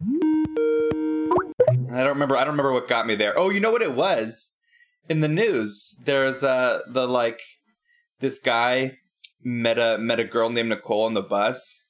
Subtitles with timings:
[0.00, 2.36] I don't remember.
[2.36, 3.34] I don't remember what got me there.
[3.36, 4.52] Oh, you know what it was?
[5.08, 7.40] In the news, there's uh the like
[8.20, 8.98] this guy
[9.42, 11.84] met a met a girl named Nicole on the bus,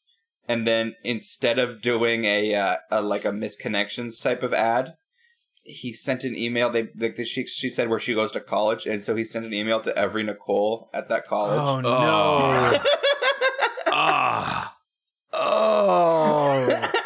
[0.46, 4.95] and then instead of doing a, uh, a like a misconnections type of ad,
[5.62, 6.70] he sent an email.
[6.70, 9.54] They like she she said where she goes to college, and so he sent an
[9.54, 11.61] email to every Nicole at that college.
[11.61, 12.79] Oh no!
[13.90, 14.75] Ah.
[15.32, 16.48] oh,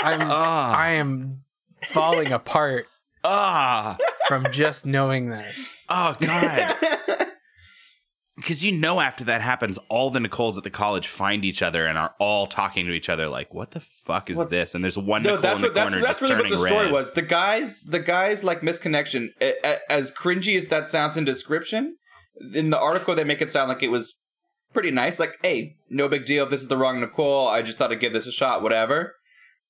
[0.05, 0.75] I'm Ah.
[0.77, 1.43] I am
[1.89, 2.87] falling apart
[3.25, 3.97] Ah.
[4.29, 5.85] from just knowing this.
[5.89, 6.75] Oh god.
[8.35, 11.85] Because you know, after that happens, all the Nicoles at the college find each other
[11.87, 14.83] and are all talking to each other, like, "What the fuck is What- this?" And
[14.83, 16.85] there's one No, Nicole that's in the what, corner that's just really what the story
[16.87, 16.93] red.
[16.93, 17.13] was.
[17.13, 19.29] The guys, the guys like misconnection.
[19.41, 21.99] a- a- As cringy as that sounds in description,
[22.55, 24.19] in the article they make it sound like it was
[24.73, 25.21] pretty nice.
[25.21, 26.45] Like, hey, no big deal.
[26.45, 28.63] If this is the wrong Nicole, I just thought I'd give this a shot.
[28.63, 29.15] Whatever.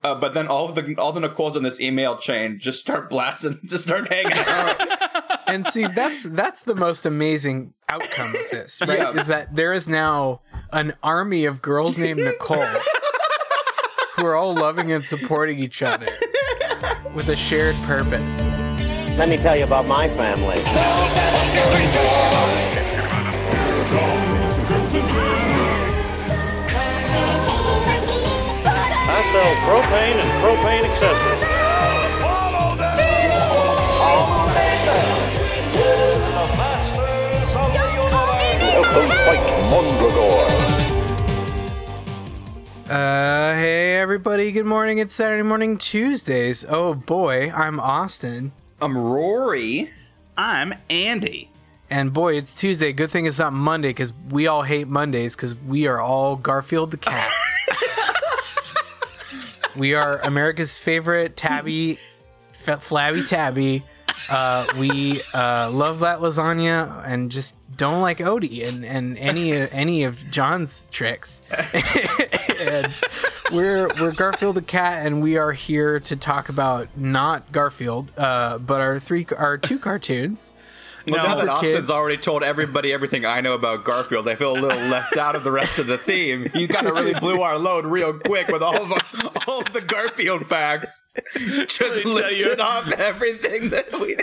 [0.05, 3.09] Uh, but then all of the all the Nicoles in this email chain just start
[3.09, 4.89] blasting, just start hanging out.
[5.45, 8.99] And see, that's that's the most amazing outcome of this, right?
[8.99, 9.11] Yeah.
[9.11, 10.41] Is that there is now
[10.73, 12.65] an army of girls named Nicole
[14.17, 16.09] who are all loving and supporting each other
[17.15, 18.47] with a shared purpose.
[19.19, 20.63] Let me tell you about my family.
[29.43, 31.43] Sell propane and propane accessories.
[38.73, 40.45] Welcome, fight Mondragor.
[42.89, 44.99] Uh, hey everybody, good morning.
[44.99, 46.65] It's Saturday morning, Tuesdays.
[46.69, 48.53] Oh boy, I'm Austin.
[48.81, 49.91] I'm Rory.
[50.37, 51.51] I'm Andy.
[51.91, 52.93] And boy, it's Tuesday.
[52.93, 56.93] Good thing it's not Monday because we all hate Mondays because we are all Garfield
[56.93, 57.31] the cat.
[59.77, 61.99] we are America's favorite tabby,
[62.67, 63.85] f- flabby tabby.
[64.29, 70.05] Uh, we uh, love that lasagna and just don't like Odie and, and any any
[70.05, 71.43] of John's tricks.
[72.61, 72.95] and
[73.51, 78.59] we're we're Garfield the cat, and we are here to talk about not Garfield, uh,
[78.59, 80.55] but our three our two cartoons.
[81.07, 81.91] Well, now that Super Austin's Kids.
[81.91, 85.45] already told everybody everything I know about Garfield, I feel a little left out of
[85.45, 86.49] the rest of the theme.
[86.55, 89.01] You kind of really blew our load real quick with all of our,
[89.49, 91.03] all of the Garfield facts.
[91.35, 92.65] Just tell listed you.
[92.65, 94.17] off everything that we.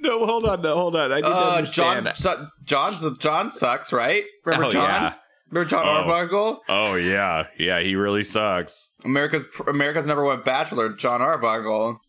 [0.00, 1.12] No, hold on, no, hold on.
[1.12, 4.24] I need Uh, John, su- John's John sucks, right?
[4.44, 4.82] Remember Oh, John?
[4.90, 5.14] yeah.
[5.50, 5.90] Remember John Oh.
[6.10, 6.60] Arbuckle?
[6.68, 8.90] Oh yeah, yeah, he really sucks.
[9.04, 12.00] America's America's number one bachelor, John Arbuckle.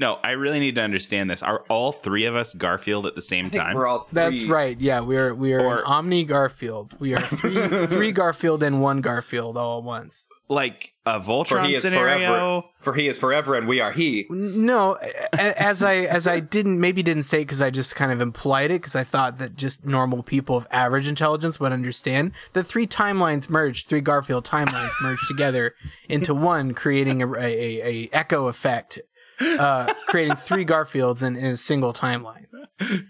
[0.00, 1.42] No, I really need to understand this.
[1.42, 3.74] Are all three of us Garfield at the same I think time?
[3.74, 4.00] we're all.
[4.00, 4.14] Three.
[4.14, 4.80] That's right.
[4.80, 6.96] Yeah, we are we are Or- an Omni Garfield.
[6.98, 7.54] We are three
[7.86, 10.26] three Garfield and one Garfield all at once.
[10.48, 12.26] like a For Voltron he is scenario?
[12.28, 12.62] forever.
[12.80, 14.26] For he is forever, and we are he.
[14.30, 14.96] No,
[15.34, 18.80] as I as I didn't maybe didn't say because I just kind of implied it
[18.80, 23.50] because I thought that just normal people of average intelligence would understand that three timelines
[23.50, 25.74] merged, three Garfield timelines merged together
[26.08, 28.98] into one, creating a, a, a, a echo effect,
[29.40, 32.46] uh, creating three Garfields in, in a single timeline.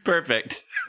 [0.04, 0.62] Perfect.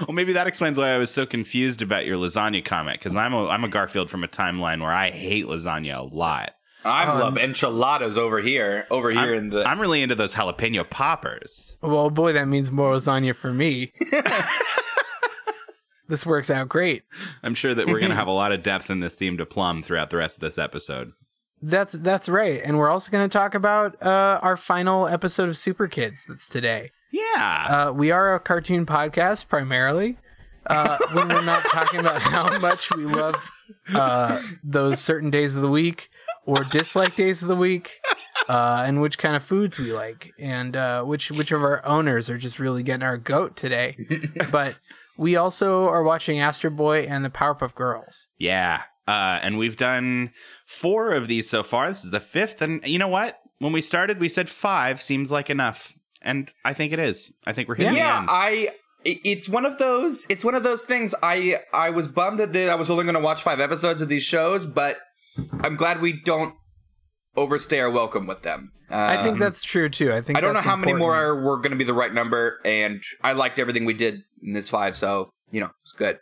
[0.00, 3.32] well, maybe that explains why I was so confused about your lasagna comment because I'm
[3.32, 6.52] a I'm a Garfield from a timeline where I hate lasagna a lot.
[6.84, 8.86] I love enchiladas over here.
[8.90, 9.68] Over here I'm, in the.
[9.68, 11.76] I'm really into those jalapeno poppers.
[11.82, 13.92] Well, boy, that means more lasagna for me.
[16.08, 17.02] this works out great.
[17.42, 19.82] I'm sure that we're gonna have a lot of depth in this theme to plumb
[19.82, 21.12] throughout the rest of this episode.
[21.60, 25.58] That's that's right, and we're also going to talk about uh, our final episode of
[25.58, 26.24] Super Kids.
[26.28, 26.92] That's today.
[27.10, 27.66] Yeah.
[27.68, 30.18] Uh, we are a cartoon podcast primarily.
[30.66, 33.50] Uh, when we're not talking about how much we love
[33.94, 36.10] uh, those certain days of the week
[36.46, 37.98] or dislike days of the week,
[38.48, 42.30] uh, and which kind of foods we like, and uh, which which of our owners
[42.30, 43.96] are just really getting our goat today.
[44.52, 44.78] but
[45.18, 48.28] we also are watching Astro Boy and the Powerpuff Girls.
[48.38, 48.84] Yeah.
[49.08, 50.30] Uh, and we've done
[50.66, 51.88] four of these so far.
[51.88, 52.60] This is the fifth.
[52.60, 53.38] And you know what?
[53.58, 55.94] When we started, we said five seems like enough.
[56.20, 57.32] And I think it is.
[57.46, 58.28] I think we're hitting the yeah, end.
[58.30, 58.68] I.
[59.04, 60.26] It's one of those.
[60.28, 61.14] It's one of those things.
[61.22, 64.08] I I was bummed that the, I was only going to watch five episodes of
[64.08, 64.98] these shows, but
[65.60, 66.54] I'm glad we don't
[67.36, 68.72] overstay our welcome with them.
[68.90, 70.12] I think Um, that's true too.
[70.12, 71.38] I think I don't know that's how many more important.
[71.38, 74.52] are, were going to be the right number, and I liked everything we did in
[74.52, 76.18] this five, so you know it's good.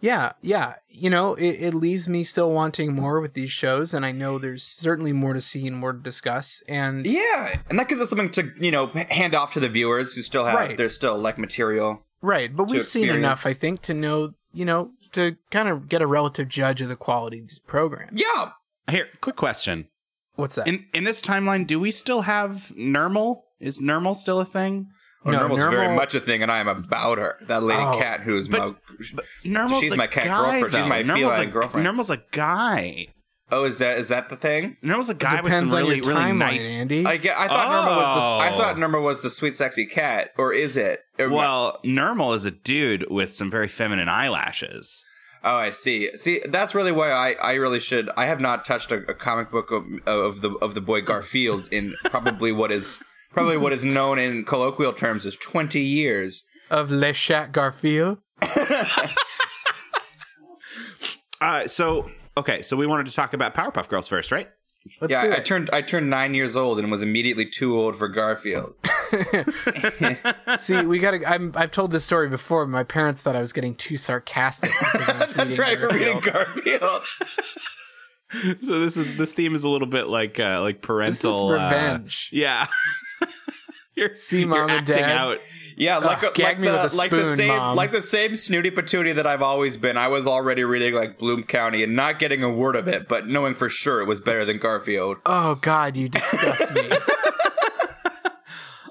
[0.00, 0.74] Yeah, yeah.
[0.88, 4.38] You know, it, it leaves me still wanting more with these shows, and I know
[4.38, 6.62] there's certainly more to see and more to discuss.
[6.68, 10.14] And Yeah, and that gives us something to you know hand off to the viewers
[10.14, 10.76] who still have Right.
[10.76, 12.04] there's still like material.
[12.22, 16.02] right, but we've seen enough, I think, to know, you know, to kind of get
[16.02, 18.20] a relative judge of the quality of these programs.
[18.20, 18.50] Yeah,
[18.90, 19.88] Here, quick question.
[20.36, 20.66] What's that?
[20.66, 23.42] In in this timeline, do we still have Nermal?
[23.58, 24.88] Is Nermal still a thing?
[25.24, 27.36] Oh, No, Nermal's very much a thing, and I am about her.
[27.42, 28.74] That lady Oh, cat who's but- my.
[29.14, 30.74] But Nermal's She's a my cat guy, girlfriend.
[30.74, 31.86] She's my Nermal's feline a, girlfriend.
[31.86, 33.06] Nermal's a guy.
[33.52, 34.76] Oh, is that is that the thing?
[34.82, 36.78] Nermal's a guy with some really really timeline, nice.
[36.80, 37.04] Andy.
[37.04, 37.36] I get.
[37.36, 38.44] I thought Norma was the.
[38.44, 38.56] I Oh.
[38.56, 41.00] thought Norma was the sweet, sexy cat, or is it?
[41.18, 45.04] Or- Well, Nermal is a dude with some very feminine eyelashes.
[45.42, 46.16] oh, I see.
[46.16, 48.08] See, that's really why I, I really should.
[48.16, 51.68] I have not touched a, a comic book of, of the of the boy Garfield
[51.72, 56.44] in probably what is probably what is known in colloquial terms as twenty years.
[56.70, 58.18] of Le Chat Garfield.
[61.40, 64.48] Uh, so okay, so we wanted to talk about Powerpuff Girls first, right?
[65.00, 67.78] Let's yeah, do I, I turned I turned nine years old and was immediately too
[67.78, 68.74] old for Garfield.
[70.58, 71.52] See, we got to.
[71.54, 72.66] I've told this story before.
[72.66, 74.70] My parents thought I was getting too sarcastic.
[74.92, 76.80] because I was That's reading right for reading Garfield.
[76.80, 77.02] Garfield.
[78.62, 82.28] So this is this theme is a little bit like uh, like parental uh, revenge.
[82.32, 82.66] yeah.
[84.00, 85.16] You're See, you're Mom and acting Dad?
[85.16, 85.38] out.
[85.76, 87.76] Yeah, like, Ugh, a, gag like, me the, with a like the same Mom.
[87.76, 89.96] like the same snooty patootie that I've always been.
[89.96, 93.28] I was already reading like Bloom County and not getting a word of it, but
[93.28, 95.18] knowing for sure it was better than Garfield.
[95.24, 96.90] Oh God, you disgust me.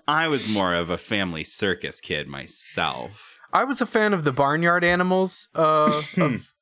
[0.08, 3.38] I was more of a family circus kid myself.
[3.54, 5.50] I was a fan of the barnyard animals.
[5.54, 6.54] Uh, of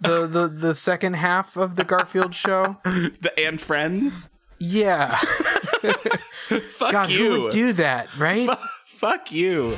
[0.00, 2.78] the the the second half of the Garfield show.
[2.84, 4.30] The and friends.
[4.58, 5.20] Yeah.
[6.70, 7.32] Fuck God, you.
[7.32, 8.48] who would do that, right?
[8.84, 9.76] Fuck you.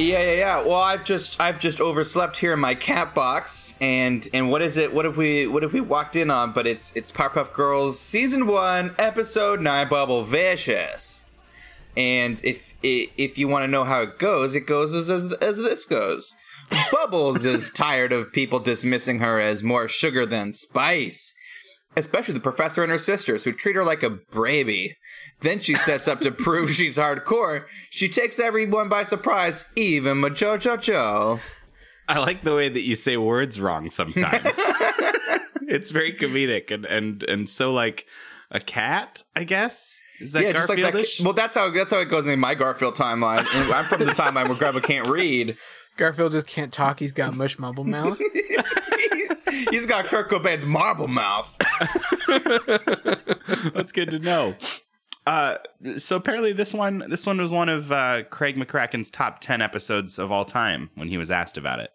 [0.00, 0.62] Yeah, yeah, yeah.
[0.62, 4.76] Well, I've just I've just overslept here in my cat box, and and what is
[4.76, 4.94] it?
[4.94, 6.52] What have we what have we walked in on?
[6.52, 11.24] But it's it's Powerpuff Girls season one, episode nine, Bubble Vicious.
[11.96, 15.58] And if if you want to know how it goes, it goes as as, as
[15.58, 16.34] this goes.
[16.92, 21.34] Bubbles is tired of people dismissing her as more sugar than spice.
[21.96, 24.96] Especially the professor and her sisters, who treat her like a baby.
[25.40, 27.64] Then she sets up to prove she's hardcore.
[27.90, 31.40] She takes everyone by surprise, even Majojo Joe.
[32.08, 34.42] I like the way that you say words wrong sometimes.
[35.62, 38.06] it's very comedic and and and so like
[38.50, 40.00] a cat, I guess.
[40.20, 40.92] Is that yeah, just like that.
[40.92, 41.24] Garfieldish?
[41.24, 43.46] Well, that's how that's how it goes in my Garfield timeline.
[43.72, 45.56] I'm from the timeline where Grandma can't read.
[46.00, 46.98] Garfield just can't talk.
[46.98, 48.18] He's got mush mumble mouth.
[49.70, 51.54] He's got Kurt Cobain's marble mouth.
[53.74, 54.54] That's good to know.
[55.26, 55.56] Uh,
[55.98, 60.18] so apparently this one this one was one of uh, Craig McCracken's top ten episodes
[60.18, 61.90] of all time when he was asked about it.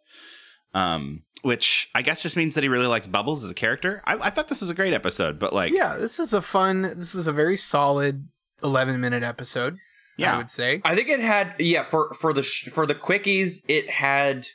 [0.76, 4.04] Um, which I guess just means that he really likes Bubbles as a character.
[4.06, 6.84] I, I thought this was a great episode, but like, yeah, this is a fun.
[6.84, 8.28] This is a very solid
[8.62, 9.78] eleven minute episode.
[10.18, 10.36] Yeah.
[10.36, 10.82] I would say.
[10.86, 14.48] I think it had yeah for for the sh- for the quickies it had.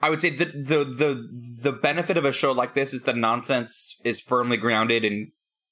[0.00, 1.28] I would say the the the
[1.62, 5.30] the benefit of a show like this is the nonsense is firmly grounded in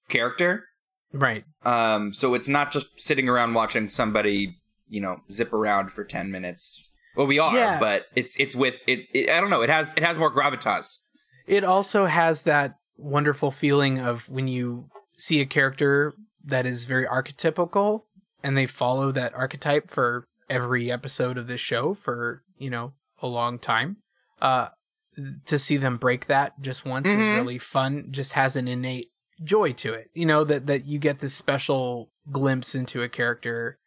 [0.08, 0.64] character.
[1.12, 1.44] Right.
[1.64, 4.56] Um, so it's not just sitting around watching somebody
[4.88, 6.88] you know zip around for ten minutes.
[7.16, 7.80] Well, we are, Yeah.
[7.80, 9.30] but it's it's with it, it.
[9.30, 9.62] I don't know.
[9.62, 11.00] It has it has more gravitas.
[11.46, 14.88] It also has that wonderful feeling of when you
[15.18, 16.14] see a character
[16.44, 18.02] that is very archetypical
[18.42, 22.92] and they follow that archetype for every episode of this show for, you know,
[23.22, 23.98] a long time.
[24.40, 24.68] Uh
[25.44, 28.06] to see them break that just once is really fun.
[28.10, 29.08] Just has an innate
[29.42, 30.08] joy to it.
[30.14, 33.78] You know, that that you get this special glimpse into a character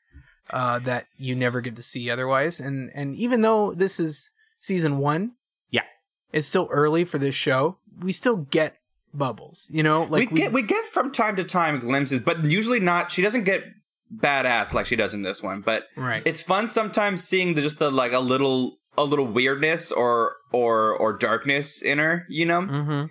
[0.50, 2.60] uh that you never get to see otherwise.
[2.60, 5.32] And and even though this is season 1,
[5.70, 5.84] yeah,
[6.32, 7.78] it's still early for this show.
[8.00, 8.78] We still get
[9.14, 12.80] bubbles, you know, like we, get we get from time to time glimpses, but usually
[12.80, 13.12] not.
[13.12, 13.64] She doesn't get
[14.16, 15.62] badass like she does in this one.
[15.62, 16.22] But Right.
[16.26, 20.96] it's fun sometimes seeing the, just the like a little a little weirdness or or
[20.96, 22.26] or darkness in her.
[22.30, 23.06] You know, mm-hmm.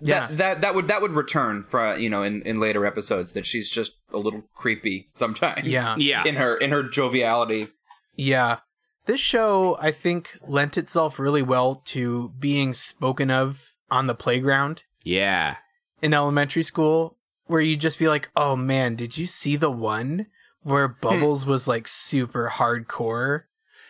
[0.00, 0.26] Yeah.
[0.26, 3.46] that that that would that would return for you know in in later episodes that
[3.46, 5.66] she's just a little creepy sometimes.
[5.66, 5.94] Yeah.
[5.98, 6.24] yeah.
[6.24, 7.68] in her in her joviality.
[8.14, 8.58] yeah.
[9.04, 14.84] This show, I think, lent itself really well to being spoken of on the playground
[15.02, 15.56] yeah.
[16.00, 20.26] in elementary school, where you just be like, oh man, did you see the one
[20.62, 23.42] where Bubbles was like super hardcore?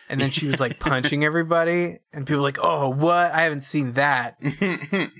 [0.09, 3.31] And then she was like punching everybody, and people were like, oh, what?
[3.31, 4.37] I haven't seen that.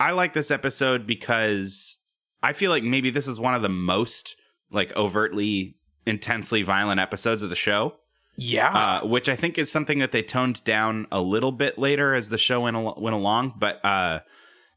[0.00, 1.98] I like this episode because
[2.42, 4.36] I feel like maybe this is one of the most
[4.70, 7.96] like overtly intensely violent episodes of the show.
[8.36, 8.72] Yeah.
[9.02, 12.30] uh, which I think is something that they toned down a little bit later as
[12.30, 13.54] the show went al- went along.
[13.58, 14.20] But uh,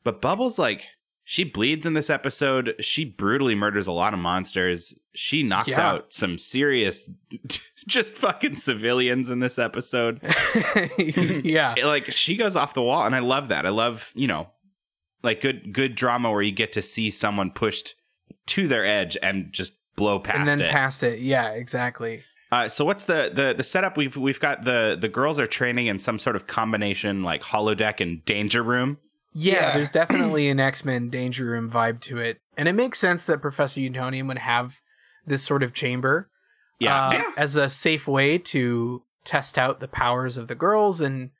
[0.03, 0.83] but Bubbles like
[1.23, 2.75] she bleeds in this episode.
[2.79, 4.93] She brutally murders a lot of monsters.
[5.15, 5.87] She knocks Yeah.
[5.87, 7.09] out some serious,
[7.87, 10.19] just fucking civilians in this episode.
[10.97, 11.75] yeah.
[11.85, 13.65] like she goes off the wall, and I love that.
[13.65, 14.49] I love you know,
[15.21, 17.95] like good good drama where you get to see someone pushed
[18.47, 20.39] to their edge and just blow past it.
[20.39, 20.71] and then it.
[20.71, 21.19] past it.
[21.19, 22.23] Yeah, exactly.
[22.51, 23.97] Uh, so what's the, the the setup?
[23.97, 27.99] We've we've got the the girls are training in some sort of combination like holodeck
[27.99, 28.97] and danger room.
[29.33, 29.73] Yeah, Yeah.
[29.75, 33.41] there's definitely an X Men Danger Room vibe to it, and it makes sense that
[33.41, 34.81] Professor Utonium would have
[35.25, 36.29] this sort of chamber
[36.79, 40.99] Yeah, uh, as a safe way to test out the powers of the girls.
[40.99, 41.31] And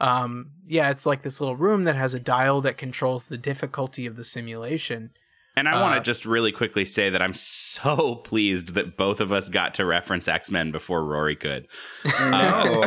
[0.00, 4.06] um, yeah, it's like this little room that has a dial that controls the difficulty
[4.06, 5.10] of the simulation.
[5.56, 9.20] And I want uh, to just really quickly say that I'm so pleased that both
[9.20, 11.68] of us got to reference X Men before Rory could.
[12.04, 12.84] No.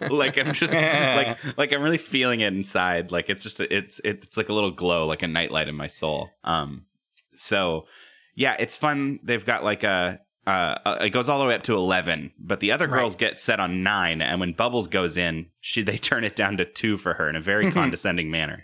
[0.10, 3.10] like I'm just like like I'm really feeling it inside.
[3.10, 5.88] Like it's just a, it's it's like a little glow, like a nightlight in my
[5.88, 6.30] soul.
[6.44, 6.86] Um,
[7.34, 7.86] so
[8.34, 9.18] yeah, it's fun.
[9.22, 10.20] They've got like a.
[10.48, 13.18] Uh, uh, it goes all the way up to 11 but the other girls Right.
[13.18, 16.64] get set on 9 and when bubbles goes in she they turn it down to
[16.64, 18.62] 2 for her in a very condescending manner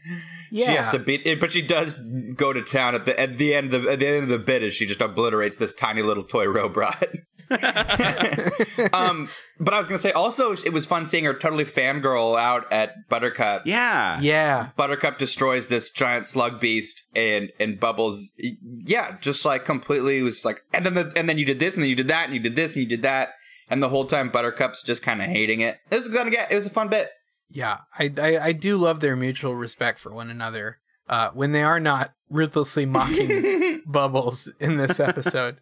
[0.50, 1.93] Yeah, She has to beat it, but she does
[2.37, 4.38] go to town at the at the end of the, at the end of the
[4.38, 7.05] bit as she just obliterates this tiny little toy robot.
[8.92, 9.28] um,
[9.60, 13.08] but I was gonna say also it was fun seeing her totally fangirl out at
[13.08, 13.62] Buttercup.
[13.66, 20.22] yeah yeah, Buttercup destroys this giant slug beast, and and Bubbles, yeah, just like completely
[20.22, 22.26] was like, and then the, and then you did this, and then you did that,
[22.26, 23.34] and you did this, and you did that,
[23.68, 25.78] and the whole time Buttercup's just kind of hating it.
[25.90, 27.10] It was gonna get, it was a fun bit.
[27.50, 27.78] yeah.
[27.98, 31.80] I, I I do love their mutual respect for one another uh, when they are
[31.80, 35.58] not ruthlessly mocking Bubbles in this episode.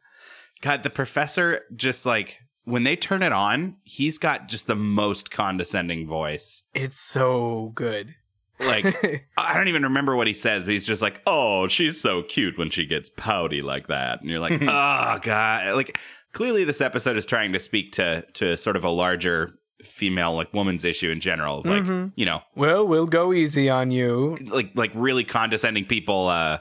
[0.62, 5.30] God, the professor just like when they turn it on, he's got just the most
[5.30, 6.62] condescending voice.
[6.74, 8.14] It's so good.
[8.60, 12.22] Like I don't even remember what he says, but he's just like, "Oh, she's so
[12.22, 15.98] cute when she gets pouty like that," and you're like, "Oh God!" Like
[16.32, 19.54] clearly, this episode is trying to speak to to sort of a larger
[19.84, 24.38] female like woman's issue in general, like you know, Well, we'll go easy on you.
[24.46, 26.58] like like really condescending people uh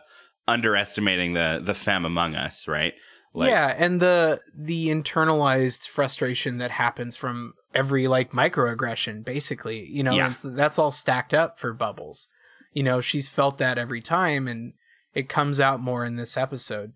[0.48, 2.94] underestimating the the femme among us, right?
[3.34, 10.04] Like, yeah, and the the internalized frustration that happens from every like microaggression, basically, you
[10.04, 10.34] know, Yeah.
[10.34, 12.28] so that's all stacked up for Bubbles.
[12.74, 14.74] You know, she's felt that every time, and
[15.14, 16.92] it comes out more in this episode.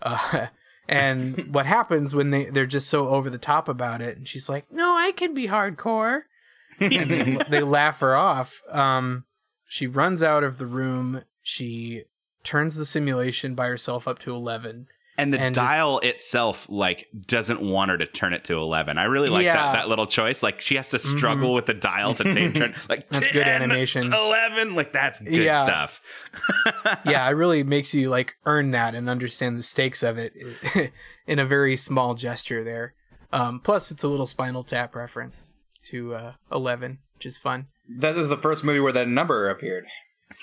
[0.00, 0.46] Uh,
[0.88, 4.48] and what happens when they they're just so over the top about it, and she's
[4.48, 6.22] like, "No, I can be hardcore,"
[6.80, 8.62] and they, they laugh her off.
[8.70, 9.24] Um,
[9.68, 11.22] she runs out of the room.
[11.42, 12.04] She
[12.44, 14.86] turns the simulation by herself up to eleven.
[15.18, 18.98] And the and just- dial itself like doesn't want her to turn it to 11
[18.98, 19.56] i really like Yeah.
[19.56, 22.74] that that little choice like she has to struggle with the dial to take turn
[22.88, 24.12] like That's good animation.
[24.12, 25.64] 11 like that's good Yeah.
[25.64, 26.00] stuff
[27.06, 30.34] yeah, it really makes you like earn that and understand the stakes of it
[31.26, 32.94] in a very small gesture there.
[33.32, 35.54] Um, plus, it's a little Spinal Tap reference
[35.86, 37.66] to uh, Eleven, which is fun.
[37.88, 39.86] That was the first movie where that number appeared.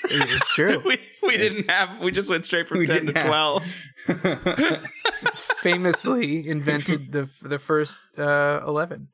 [0.05, 0.79] It- It's true.
[0.85, 3.27] we, we didn't have we just went straight from We 10 to have-
[4.07, 4.87] 12
[5.35, 9.07] Famously invented the the first uh, Eleven,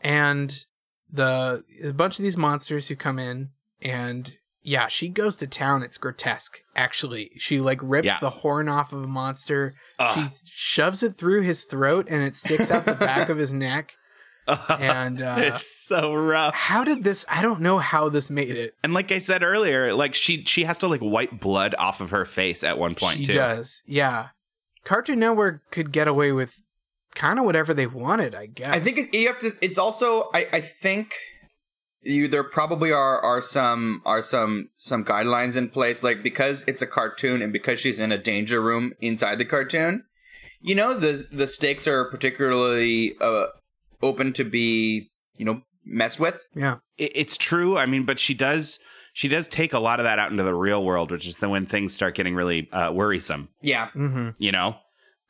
[0.00, 0.64] and
[1.10, 3.50] the a bunch of these monsters who come in
[3.82, 4.32] and.
[4.60, 5.82] Yeah, she goes to town.
[5.82, 6.58] It's grotesque.
[6.76, 8.18] Actually, she like rips Yeah.
[8.20, 9.74] the horn off of a monster.
[9.98, 10.14] Ugh.
[10.30, 13.92] She shoves it through his throat, and it sticks out the back of his neck.
[14.68, 18.74] And uh, it's so rough how did this i don't know how this made it
[18.82, 22.10] and like i said earlier like she she has to like wipe blood off of
[22.10, 24.28] her face at one point she too does yeah
[24.84, 26.62] cartoon network could get away with
[27.14, 29.50] kind of whatever they wanted i guess I think it, you have to.
[29.60, 30.30] It's also.
[30.34, 31.14] I, I think
[32.02, 36.82] you there probably are are some are some some guidelines in place like because it's
[36.82, 40.04] a cartoon and because she's in a danger room inside the cartoon.
[40.60, 43.46] You know the the stakes are particularly uh,
[44.02, 46.46] open to be you know messed with.
[46.54, 47.76] yeah it, it's true.
[47.78, 48.78] I mean, but she does
[49.14, 51.50] she does take a lot of that out into the real world, which is then
[51.50, 53.48] when things start getting really uh, worrisome.
[53.62, 54.30] Yeah, mm-hmm.
[54.38, 54.76] You know,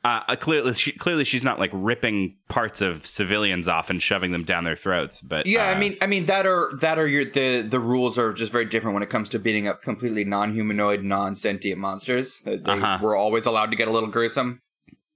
[0.03, 4.31] uh, uh, clearly she, clearly she's not like ripping parts of civilians off and shoving
[4.31, 5.21] them down their throats.
[5.21, 5.69] But yeah.
[5.69, 8.51] uh, I mean, I mean that are that are your the the rules are just
[8.51, 12.41] very different when it comes to beating up completely non humanoid, non sentient monsters.
[12.45, 12.99] They Uh-huh.
[13.01, 14.61] were always allowed to get a little gruesome.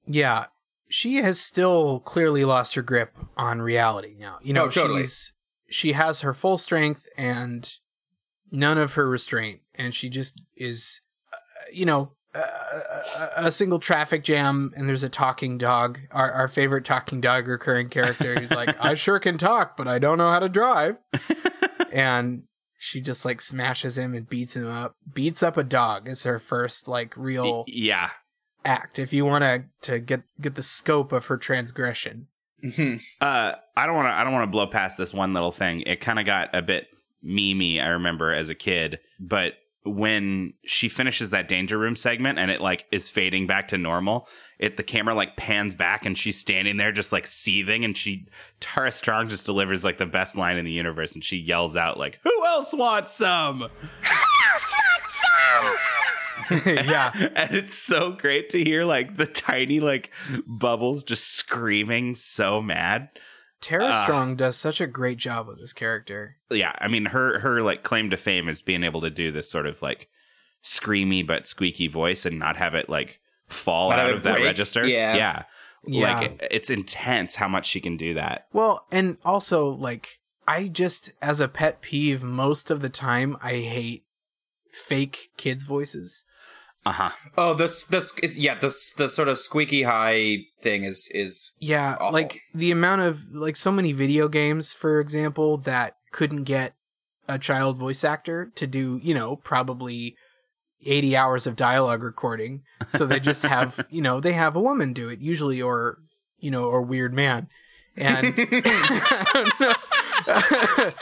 [0.07, 0.45] yeah
[0.93, 5.01] she has still clearly lost her grip on reality now you know Oh, totally.
[5.01, 5.33] she's
[5.69, 7.73] she has her full strength and
[8.51, 11.01] none of her restraint and she just is
[11.33, 11.37] uh,
[11.71, 15.99] you know a, a single traffic jam and there's a talking dog.
[16.11, 18.39] Our our favorite talking dog recurring character.
[18.39, 20.97] He's like, I sure can talk, but I don't know how to drive.
[21.93, 22.43] and
[22.79, 24.95] she just like smashes him and beats him up.
[25.13, 28.09] Beats up a dog is her first like real yeah.
[28.65, 28.99] Act.
[28.99, 32.27] If you want to to get get the scope of her transgression.
[32.63, 33.01] Mhm.
[33.19, 34.11] Uh, I don't want to.
[34.13, 35.81] I don't want to blow past this one little thing.
[35.81, 36.87] It kind of got a bit
[37.25, 37.81] memey.
[37.83, 39.53] I remember as a kid, but
[39.85, 44.29] when she finishes that danger room segment and it like is fading back to normal,
[44.57, 48.25] it the camera like pans back and she's standing there just like seething, and she
[48.61, 51.99] Tara Strong just delivers like the best line in the universe, and she yells out
[51.99, 53.65] like, "Who else wants some?" "Who
[54.53, 55.75] else wants some?"
[56.65, 57.11] yeah.
[57.35, 60.11] and it's so great to hear like the tiny like
[60.47, 63.09] bubbles just screaming so mad.
[63.61, 64.03] Tara Ah.
[64.03, 66.37] Strong does such a great job with this character.
[66.51, 69.49] yeah, I mean her her like claim to fame is being able to do this
[69.49, 70.09] sort of like
[70.63, 74.33] screamy but squeaky voice and not have it like fall Not out it of that
[74.35, 74.45] break?
[74.45, 74.85] register.
[74.85, 75.15] Yeah.
[75.15, 75.43] yeah,
[75.85, 76.19] Yeah.
[76.19, 78.47] Like it- it's intense how much she can do that.
[78.53, 83.55] Well, and also like I just as a pet peeve most of the time I
[83.59, 84.03] hate
[84.73, 86.25] fake kids voices.
[86.85, 87.09] Uh huh.
[87.37, 91.95] Oh, this this is yeah, this the sort of squeaky high thing is is Yeah,
[91.99, 92.11] Awful.
[92.11, 96.75] like the amount of like so many video games for example that couldn't get
[97.27, 100.17] a child voice actor to do, you know, probably
[100.85, 102.63] 80 hours of dialogue recording.
[102.89, 105.99] So they just have, you know, they have a woman do it usually or,
[106.39, 107.47] you know, or weird man.
[107.95, 108.35] And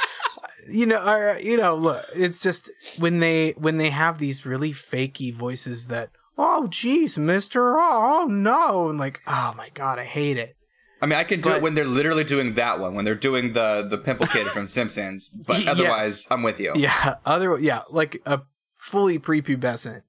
[0.70, 4.72] you know, or, you know, look, it's just when they when they have these really
[4.72, 10.06] fakey voices that, oh, geez, Mister, oh, oh no, and like, oh my god, I
[10.06, 10.56] hate it.
[11.02, 13.16] I mean, I can do But- it when they're literally doing that one, when they're
[13.16, 15.30] doing the the pimple kid from Simpsons.
[15.30, 15.68] But Yes.
[15.68, 16.74] otherwise, I'm with you.
[16.76, 18.42] Yeah, other, yeah, like a
[18.78, 20.02] fully prepubescent.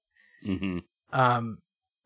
[0.45, 0.79] hmm
[1.13, 1.59] Um,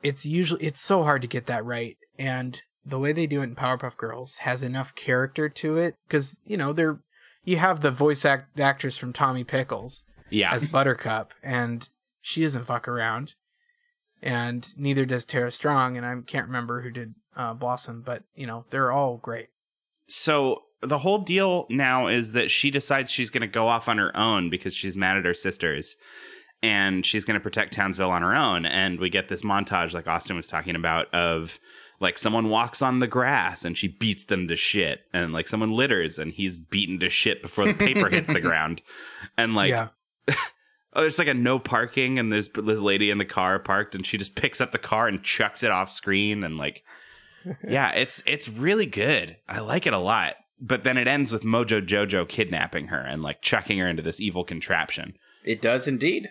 [0.02, 3.44] it's usually it's so hard to get that right, and the way they do it
[3.44, 7.00] in Powerpuff Girls has enough character to it because you know they're
[7.46, 10.04] you have the voice act- actress from Tommy Pickles.
[10.28, 10.52] Yeah.
[10.52, 11.88] as Buttercup, and
[12.20, 13.34] she doesn't fuck around,
[14.20, 18.44] and neither does Tara Strong, and I can't remember who did uh, Blossom, but you
[18.46, 19.48] know they're all great.
[20.08, 23.98] so the whole deal now is that she decides she's going to go off on
[23.98, 25.96] her own because she's mad at her sisters
[26.62, 30.06] and she's going to protect Townsville on her own and we get this montage like
[30.06, 31.58] Austin was talking about of
[32.00, 35.70] like someone walks on the grass and she beats them to shit and like someone
[35.70, 38.82] litters and he's beaten to shit before the paper hits the ground.
[39.38, 39.88] And like yeah,
[40.28, 44.06] oh there's like a no parking and there's this lady in the car parked and
[44.06, 46.82] she just picks up the car and chucks it off screen and like
[47.68, 49.36] yeah it's it's really good.
[49.48, 50.34] I like it a lot.
[50.58, 54.20] But then it ends with mojo jojo kidnapping her and like chucking her into this
[54.20, 55.14] evil contraption.
[55.44, 56.28] It does indeed.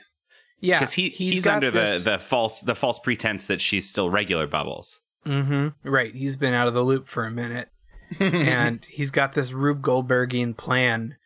[0.59, 3.87] yeah, because he he's, got under this- the the false the false pretense that she's
[3.87, 5.89] still regular bubbles Mm-hmm.
[5.89, 6.13] Right.
[6.13, 7.69] He's been out of the loop for a minute.
[8.19, 11.17] and he's got this Rube Goldbergian plan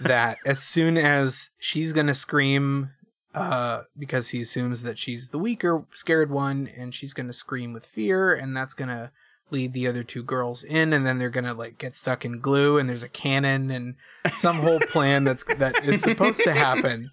[0.00, 2.90] that as soon as she's gonna scream,
[3.34, 7.84] uh, because he assumes that she's the weaker, scared one, and she's gonna scream with
[7.84, 9.12] fear, and that's gonna
[9.50, 12.78] lead the other two girls in, and then they're gonna like get stuck in glue,
[12.78, 13.94] and there's a cannon and
[14.32, 17.10] some whole plan that's that is supposed to happen,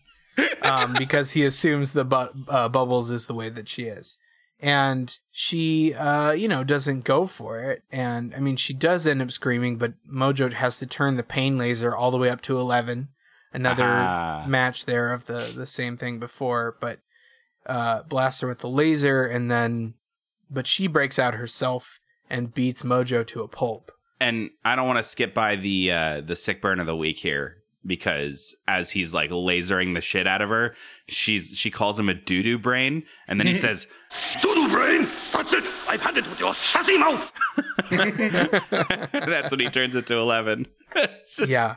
[0.62, 4.18] um, because he assumes the bu- uh, bubbles is the way that she is
[4.60, 7.84] and she uh you know doesn't go for it.
[7.92, 11.58] And i mean she does end up screaming but mojo has to turn the pain
[11.58, 13.10] laser all the way up to 11
[13.54, 14.44] another Ah.
[14.48, 17.00] match there of the the same thing before but
[17.66, 19.94] uh blast her with the laser and then
[20.52, 23.92] but she breaks out herself and beats mojo to a pulp.
[24.20, 27.20] And i don't want to skip by the uh the sick burn of the week
[27.20, 30.76] here because as he's like lasering the shit out of her
[31.08, 33.88] she's she calls him a doo-doo brain and then he says
[34.42, 35.04] Doodle brain!
[35.34, 35.70] That's it!
[35.88, 37.32] I've had it with your sassy mouth!
[37.92, 40.66] That's when he turns it to eleven.
[40.96, 41.76] It's just- yeah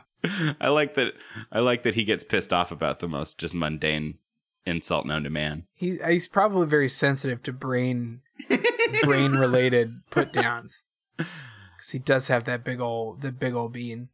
[0.61, 1.13] I like that.
[1.51, 4.19] I like that he gets pissed off about the most just mundane
[4.65, 5.65] insult known to man.
[5.75, 8.21] he's he's probably very sensitive to brain
[9.03, 10.83] brain related put downs
[11.17, 14.07] because he does have that big old the big old bean.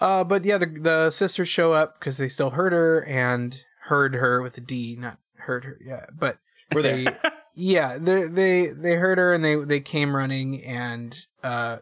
[0.00, 4.14] Uh, but yeah, the the sisters show up because they still heard her and heard
[4.16, 5.78] her with a D, not heard her.
[5.84, 6.38] Yeah, but
[6.74, 7.16] Were they, they?
[7.54, 11.78] yeah, they they they heard her and they they came running and uh.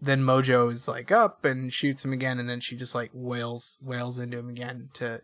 [0.00, 3.78] Then Mojo is like up and shoots him again, and then she just like wails
[3.80, 5.22] wails into him again to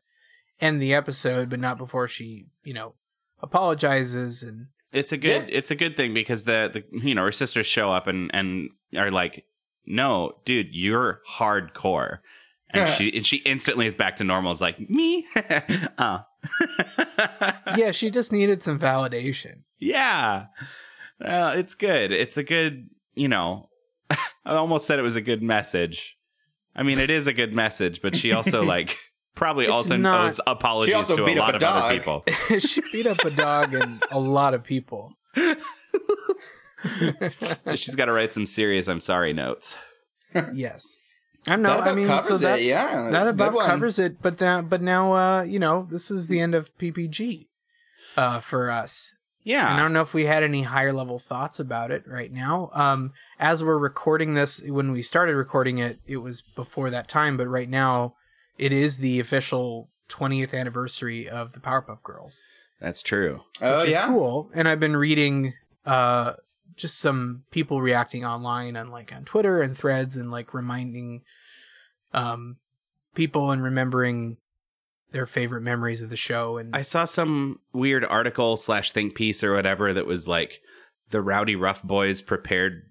[0.59, 2.95] end the episode, but not before she, you know,
[3.43, 5.47] apologizes and It's a good.
[5.51, 8.71] It's a good thing because the the you know her sisters show up and and
[8.97, 9.45] are like,
[9.87, 12.19] no, dude, you're hardcore.
[12.73, 14.53] And she and she instantly is back to normal.
[14.53, 15.27] Is like me,
[15.99, 16.21] oh,
[17.77, 19.63] yeah, she just needed some validation.
[19.79, 20.47] Yeah.
[21.21, 22.13] Uh, it's good.
[22.13, 23.69] It's a good, you know,
[24.11, 26.17] I almost said it was a good message.
[26.75, 28.97] I mean, it is a good message, but she also, like,
[29.35, 32.25] probably It's also not- owes apologies also to a lot a of other people.
[32.61, 35.13] she beat up a dog and a lot of people.
[37.77, 39.77] She's got to write some serious I'm sorry notes.
[40.53, 40.99] Yes.
[41.47, 41.71] I know.
[41.71, 44.21] That I about mean, so covers it, yeah, that that's a good about covers it.
[44.21, 47.47] But that, but now, uh, you know, this is the end of PPG,
[48.17, 49.13] uh, for us.
[49.43, 49.71] Yeah.
[49.71, 52.71] And I don't know if we had any higher level thoughts about it right now.
[52.75, 57.37] Um, as we're recording this, when we started recording it, it was before that time,
[57.37, 58.15] but right now,
[58.59, 62.45] it is the official 20th anniversary of the Powerpuff Girls,
[62.81, 63.41] That's true.
[63.63, 64.09] Oh which is yeah.
[64.09, 64.51] cool.
[64.55, 65.55] And I've been reading
[65.87, 66.35] uh,
[66.81, 71.23] just some people reacting online on like on Twitter and threads and like reminding
[72.13, 72.57] um,
[73.15, 74.37] people and remembering
[75.13, 76.57] their favorite memories of the show.
[76.57, 80.61] And I saw some weird article slash think piece or whatever that was like
[81.11, 82.83] the Rowdyruff Boys prepared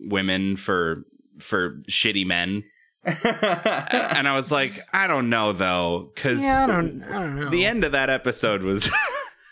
[0.00, 1.04] women for
[1.38, 2.64] for shitty men.
[3.04, 7.48] and I was like, I don't know though, because yeah, I don't, I don't know.
[7.48, 8.88] the end of that episode was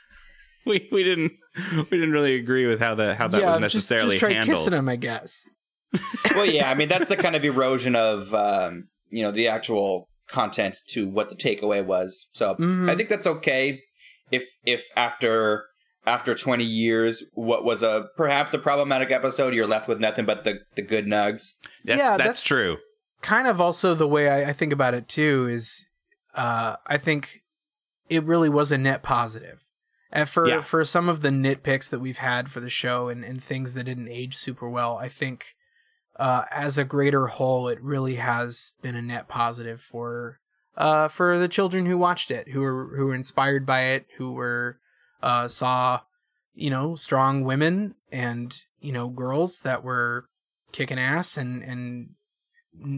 [0.66, 1.32] we we didn't
[1.76, 4.56] we didn't really agree with how the how that was necessarily just, just try handled.
[4.58, 5.48] kissing him, I guess.
[6.34, 6.70] well, yeah.
[6.70, 11.08] I mean, that's the kind of erosion of um, you know the actual content to
[11.08, 12.28] what the takeaway was.
[12.32, 12.88] So Mhm.
[12.88, 13.82] I think that's okay.
[14.30, 15.64] If if after
[16.06, 20.44] after 20 years, what was a perhaps a problematic episode, you're left with nothing but
[20.44, 21.54] the the good nugs.
[21.84, 22.78] That's, Yeah, that's, that's- true.
[23.22, 25.84] kind of also the way I, I think about it too is
[26.36, 27.40] uh, I think
[28.08, 29.62] it really was a net positive.
[30.12, 30.62] And for Yeah.
[30.62, 33.84] for some of the nitpicks that we've had for the show and, and things that
[33.84, 35.54] didn't age super well, I think
[36.16, 40.40] uh, as a greater whole, it really has been a net positive for
[40.76, 44.32] uh, for the children who watched it, who were who were inspired by it, who
[44.32, 44.78] were
[45.22, 46.00] uh, saw
[46.54, 50.26] you know strong women and you know girls that were
[50.72, 52.10] kicking ass and and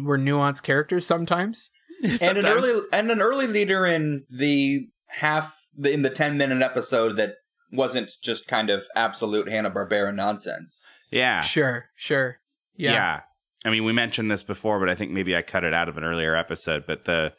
[0.04, 1.70] were nuanced characters sometimes.
[2.02, 6.62] and an early and an early leader in the half the, in the 10 minute
[6.62, 7.36] episode that
[7.70, 10.84] wasn't just kind of absolute Hanna Barbera nonsense.
[11.10, 11.40] yeah.
[11.40, 12.38] Sure, sure.
[12.76, 12.92] yeah.
[12.92, 13.20] Yeah.
[13.64, 15.96] I mean, we mentioned this before, but I think maybe I cut it out of
[15.96, 16.84] an earlier episode.
[16.84, 17.32] But the,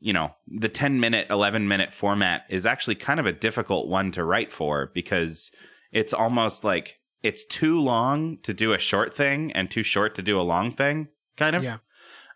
[0.00, 4.10] you know, the 10 minute, 11 minute format is actually kind of a difficult one
[4.12, 5.50] to write for because
[5.92, 10.22] it's almost like it's too long to do a short thing and too short to
[10.22, 11.62] do a long thing, kind of.
[11.62, 11.78] Yeah.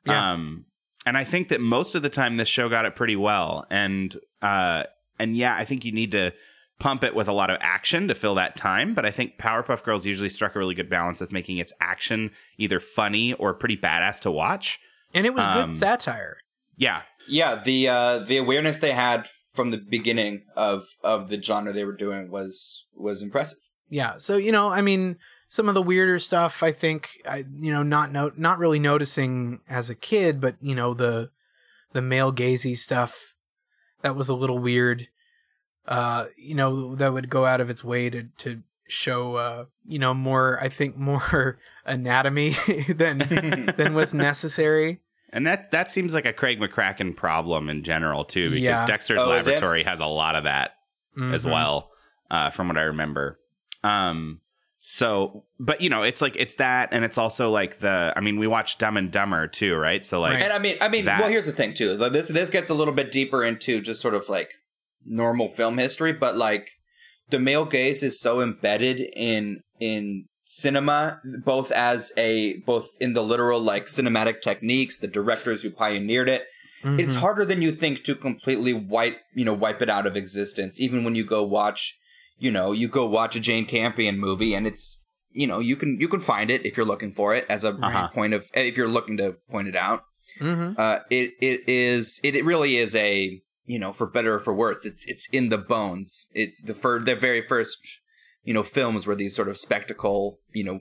[0.05, 0.33] Yeah.
[0.33, 0.66] Um,
[1.07, 3.64] and I think that most of the time this show got it pretty well.
[3.70, 4.85] And, uh,
[5.22, 6.32] and yeah, I think you need to
[6.78, 8.92] pump it with a lot of action to fill that time.
[8.92, 12.30] But I think Powerpuff Girls usually struck a really good balance with making its action
[12.58, 14.80] either funny or pretty badass to watch.
[15.14, 16.38] And it was Um, good satire.
[16.76, 17.02] Yeah.
[17.28, 21.85] Yeah, the uh, the awareness they had from the beginning of of the genre they
[21.85, 23.58] were doing was was impressive.
[23.88, 24.14] Yeah.
[24.18, 27.85] So, you know, I mean, some of the weirder stuff I think I you know,
[27.85, 31.30] not no- not really noticing as a kid, but you know, the
[31.92, 33.31] the male gazy stuff
[34.02, 35.08] that was a little weird.
[35.86, 39.98] Uh, you know, that would go out of its way to to show uh, you
[39.98, 42.50] know, more I think more anatomy
[42.88, 43.18] than
[43.76, 45.00] than was necessary.
[45.32, 48.86] And that that seems like a Craig McCracken problem in general too, because Yeah.
[48.86, 49.28] Dexter's Oh.
[49.30, 50.72] Laboratory has a lot of that
[51.32, 51.52] as Mhm.
[51.52, 51.90] well,
[52.30, 53.38] uh, from what I remember.
[53.82, 54.41] Um,
[54.94, 58.12] so, but you know, it's like it's that, and it's also like the.
[58.14, 60.05] I mean, we watched Dumb and Dumber too, right?
[60.05, 60.42] So like, Right.
[60.42, 61.96] And I mean, I mean, That- well, here's the thing too.
[61.96, 64.50] This this gets a little bit deeper into just sort of like
[65.07, 66.68] normal film history, but like
[67.31, 73.22] the male gaze is so embedded in in cinema, both as a both in the
[73.22, 76.42] literal like cinematic techniques, the directors who pioneered it.
[76.85, 77.20] It's Mhm.
[77.20, 80.78] harder than you think to completely wipe you know wipe it out of existence.
[80.78, 81.96] Even when you go watch,
[82.44, 84.85] you know, you go watch a Jane Campion movie, and it's
[85.31, 87.70] you know you can you can find it if you're looking for it as a
[87.70, 88.09] Uh-huh.
[88.09, 90.00] point of if you're looking to point it out
[90.40, 90.78] Mhm.
[90.78, 93.40] uh, it it is it, it really is a
[93.72, 97.00] you know for better or for worse it's it's in the bones it's the fir-
[97.09, 97.78] the very first
[98.44, 100.81] you know films were these sort of spectacle you know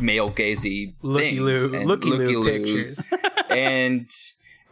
[0.00, 3.12] male gazy Looky things loo, looky loo pictures.
[3.50, 4.08] and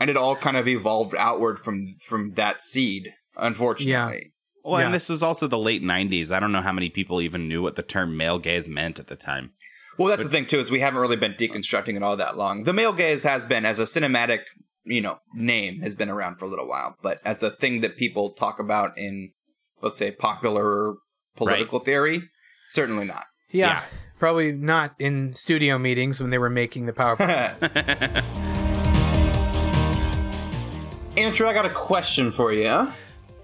[0.01, 1.77] and it all kind of evolved outward from
[2.09, 3.03] from that seed
[3.37, 4.33] unfortunately
[4.64, 4.87] well, Yeah.
[4.87, 6.31] and this was also the late '90s.
[6.31, 9.07] I don't know how many people even knew what the term male gaze meant at
[9.09, 9.53] the time.
[9.99, 12.62] well that's the thing too is we haven't really been deconstructing it all that long
[12.64, 14.40] the male gaze has been as a cinematic
[14.85, 17.96] you know name has been around for a little while but as a thing that
[17.96, 19.31] people talk about in
[19.83, 20.94] let's say popular
[21.37, 22.23] political theory
[22.68, 23.83] certainly not Yeah, Yeah.
[24.18, 27.61] Probably not in studio meetings when they were making the PowerPoint.
[31.16, 32.90] Andrew, I got a question for you.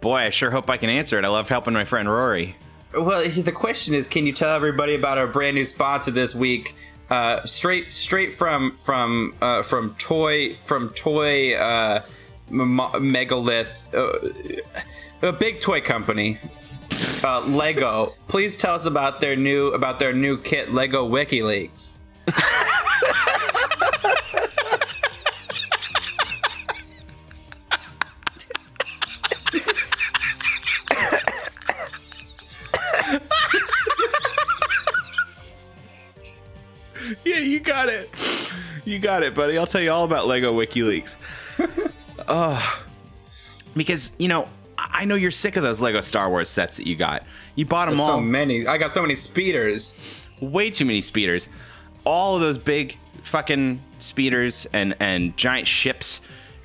[0.07, 1.25] Boy, I sure hope I can answer it.
[1.25, 2.55] I love helping my friend Rory.
[2.97, 6.77] Well, the question is, can you tell everybody about our brand new sponsor this week?
[7.11, 12.03] Uh, straight, straight from from uh, from toy from toy uh,
[12.51, 16.38] m- megalith, uh, a big toy company,
[17.25, 18.14] uh, Lego.
[18.29, 21.97] Please tell us about their new about their new kit, Lego WikiLeaks.
[37.66, 38.11] got it.
[38.85, 39.59] You got it, buddy.
[39.59, 41.16] I'll tell you all about Lego WikiLeaks.
[42.29, 42.85] oh,
[43.76, 44.48] because you know,
[44.79, 47.24] I know you're sick of those Lego Star Wars sets that you got.
[47.57, 48.20] You bought them So all.
[48.20, 48.66] many.
[48.66, 49.94] I got so many speeders.
[50.40, 51.48] way too many speeders.
[52.05, 56.20] All of those big fucking speeders and and giant ships.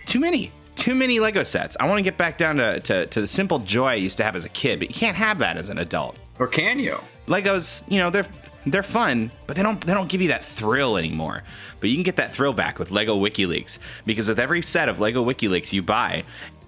[0.05, 0.51] Too many.
[0.75, 1.75] Too many Lego sets.
[1.79, 4.23] I want to get back down to, to, to the simple joy I used to
[4.23, 6.17] have as a kid, but you can't have that as an adult.
[6.39, 6.99] Or can you?
[7.27, 8.25] Legos, you know, they're
[8.65, 11.43] they're fun, but they don't they don't give you that thrill anymore.
[11.79, 14.99] But you can get that thrill back with Lego WikiLeaks because with every set of
[14.99, 16.23] Lego WikiLeaks you buy,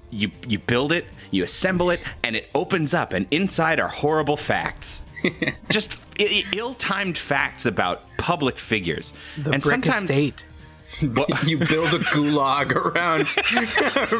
[0.09, 4.37] you you build it, you assemble it, and it opens up, and inside are horrible
[4.37, 5.01] facts.
[5.69, 9.13] Just i- i- ill-timed facts about public figures.
[9.37, 10.45] The and brick sometimes estate.
[11.01, 13.27] you build a gulag around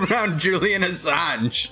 [0.11, 1.69] around Julian Assange.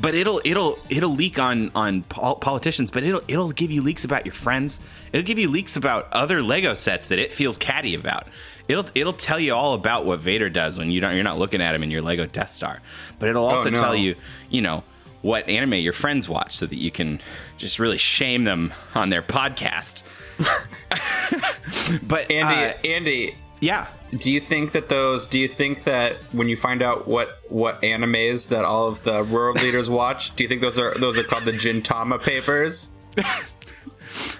[0.00, 4.24] But it'll it'll it'll leak on on politicians but it'll it'll give you leaks about
[4.24, 4.80] your friends.
[5.12, 8.26] It'll give you leaks about other lego sets that it feels catty about.
[8.68, 11.60] It'll it'll tell you all about what vader does when you don't you're not looking
[11.60, 12.80] at him in your lego death star.
[13.18, 13.80] But it'll also no.
[13.80, 14.14] tell you
[14.48, 14.84] you know
[15.22, 17.20] what anime your friends watch so that you can
[17.58, 20.02] just really shame them on their podcast.
[22.02, 25.26] But Andy, uh, Andy, yeah do you think that those?
[25.26, 29.22] Do you think that when you find out what what animes that all of the
[29.24, 32.90] world leaders watch, do you think those are those are called the Gintama papers?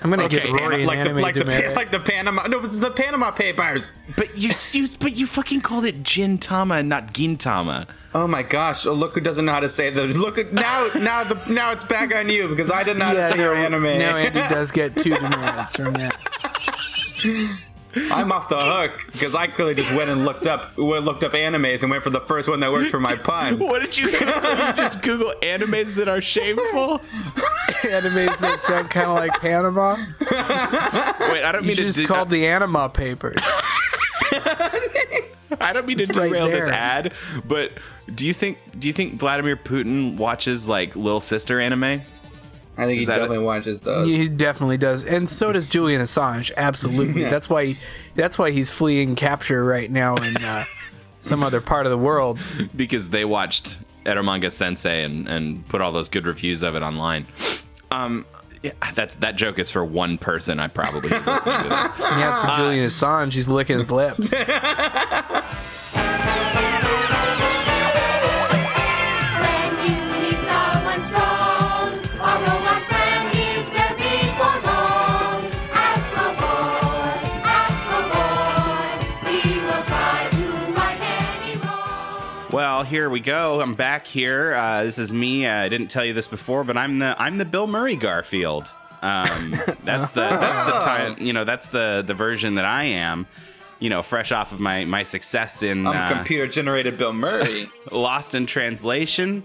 [0.02, 2.48] I'm gonna Okay, give Rory an like the anime like the, like the Panama.
[2.48, 3.96] No, this is the Panama papers.
[4.16, 8.86] but you, you but you fucking called it gintama and not gintama Oh my gosh!
[8.86, 10.06] Oh, look who doesn't know how to say the.
[10.06, 13.28] Look at now now the now it's back on you because I did not yeah,
[13.28, 13.98] say your no, anime.
[14.00, 16.16] now Andy does get two demerits from that.
[17.96, 21.82] I'm off the hook because I clearly just went and looked up looked up animes
[21.82, 23.58] and went for the first one that worked for my pun.
[23.70, 26.98] What did you, what you just Google animes that are shameful?
[27.80, 29.96] Animes that sound kind of like Panama.
[31.32, 33.36] Wait, I don't You mean should to just do- called the Anima papers.
[35.60, 37.12] I don't mean to It's right derail this ad,
[37.46, 37.72] but
[38.14, 42.02] do you think do you think Vladimir Putin watches like Little Sister anime?
[42.76, 44.08] I think he Is that definitely watches those.
[44.08, 46.50] He definitely does, and so does Julian Assange.
[46.56, 47.24] Absolutely.
[47.30, 47.74] That's why.
[48.14, 50.64] That's why he's fleeing capture right now in uh,
[51.20, 52.38] some other part of the world.
[52.74, 57.26] Because they watched Eromanga Sensei and, and put all those good reviews of it online.
[57.90, 58.24] Um,
[58.62, 60.58] yeah, that's that joke is for one person.
[60.60, 61.92] I probably is listening to this.
[62.10, 64.30] And as for Julian Assange, he's licking his lips.
[82.52, 83.60] Well, here we go.
[83.60, 84.54] I'm back here.
[84.54, 85.46] Uh, this is me.
[85.46, 88.72] Uh, I didn't tell you this before, but I'm the I'm the Bill Murray Garfield.
[89.02, 89.52] Um,
[89.84, 91.16] that's the that's the time.
[91.18, 93.28] You know, that's the the version that I am.
[93.78, 97.70] You know, fresh off of my my success in I'm uh, computer generated Bill Murray.
[97.92, 99.44] Lost in Translation.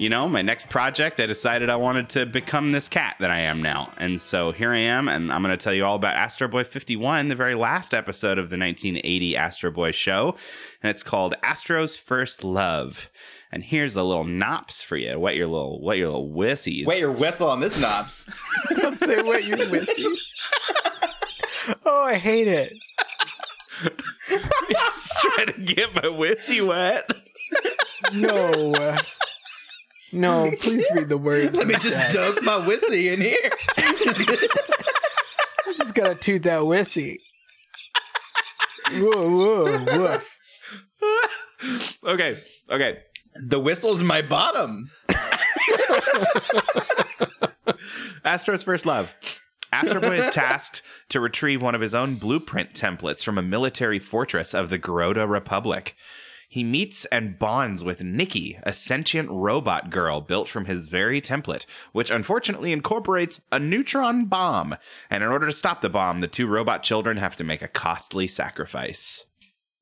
[0.00, 3.40] You know, my next project, I decided I wanted to become this cat that I
[3.40, 3.92] am now.
[3.98, 6.64] And so here I am, and I'm going to tell you all about Astro Boy
[6.64, 10.36] 51, the very last episode of the 1980 Astro Boy show.
[10.82, 13.10] And it's called Astro's First Love.
[13.52, 15.20] And here's a little knops for you.
[15.20, 16.86] Wet your little, wet your little wissies.
[16.86, 18.30] Wait your whistle on this knobs.
[18.76, 20.32] Don't say what you wissies.
[21.84, 22.72] Oh, I hate it.
[24.70, 27.10] Just trying to get my wissy wet.
[28.14, 28.98] No.
[30.12, 31.56] No, please read the words.
[31.56, 33.50] Let me just dunk my whissy in here.
[35.76, 37.18] just gotta toot that wissy.
[38.92, 40.38] Whoa, whoa, woof.
[42.04, 42.36] Okay,
[42.70, 42.98] okay.
[43.36, 44.90] The whistle's my bottom.
[48.24, 49.14] Astro's first love.
[49.72, 54.00] Astro Boy is tasked to retrieve one of his own blueprint templates from a military
[54.00, 55.94] fortress of the Garoda Republic.
[56.52, 61.64] He meets and bonds with Nikki, a sentient robot girl built from his very template,
[61.92, 64.74] which unfortunately incorporates a neutron bomb.
[65.08, 67.68] And in order to stop the bomb, the two robot children have to make a
[67.68, 69.26] costly sacrifice.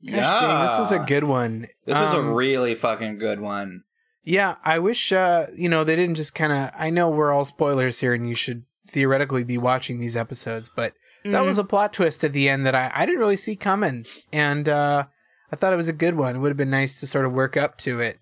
[0.05, 1.69] Gosh dang, this was a good one.
[1.87, 3.85] This was a Um, really fucking good one.
[4.23, 6.71] Yeah, I wish uh, you know they didn't just kind of.
[6.79, 10.93] I know we're all spoilers here, and you should theoretically be watching these episodes, but
[11.25, 14.05] that was a plot twist at the end that I, I didn't really see coming,
[14.33, 15.07] and uh,
[15.51, 16.37] I thought it was a good one.
[16.37, 18.19] It would have been nice to sort of work up to it.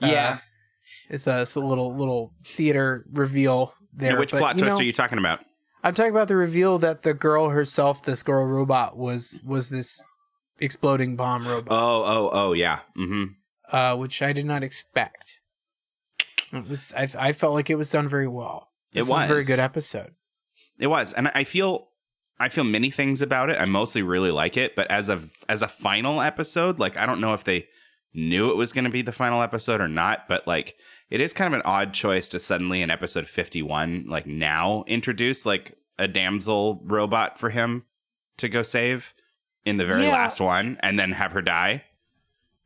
[0.00, 0.38] Yeah.
[1.08, 4.18] It's a, it's a little little theater reveal there.
[4.18, 5.40] which but, plot twist know, are you talking about?
[5.82, 10.02] I'm talking about the reveal that the girl herself, this girl robot, was was this
[10.60, 12.80] exploding bomb robot, Oh, oh, oh, yeah.
[12.96, 13.24] Mm-hmm.
[13.74, 15.40] uh, which I did not expect.
[16.52, 18.68] It was I, I felt like it was done very well.
[18.92, 19.24] It was.
[19.24, 20.14] a very good episode.
[20.78, 21.88] It was, and I feel,
[22.40, 23.60] I feel many things about it.
[23.60, 27.20] I mostly really like it, but as a as a final episode, like I don't
[27.20, 27.68] know if they
[28.14, 30.76] knew it was going to be the final episode or not, but like
[31.10, 34.84] it is kind of an odd choice to suddenly in episode fifty one, like now
[34.86, 37.84] introduce like a damsel robot for him
[38.36, 39.14] to go save
[39.64, 40.12] in the very Yeah.
[40.12, 41.84] last one, and then have her die.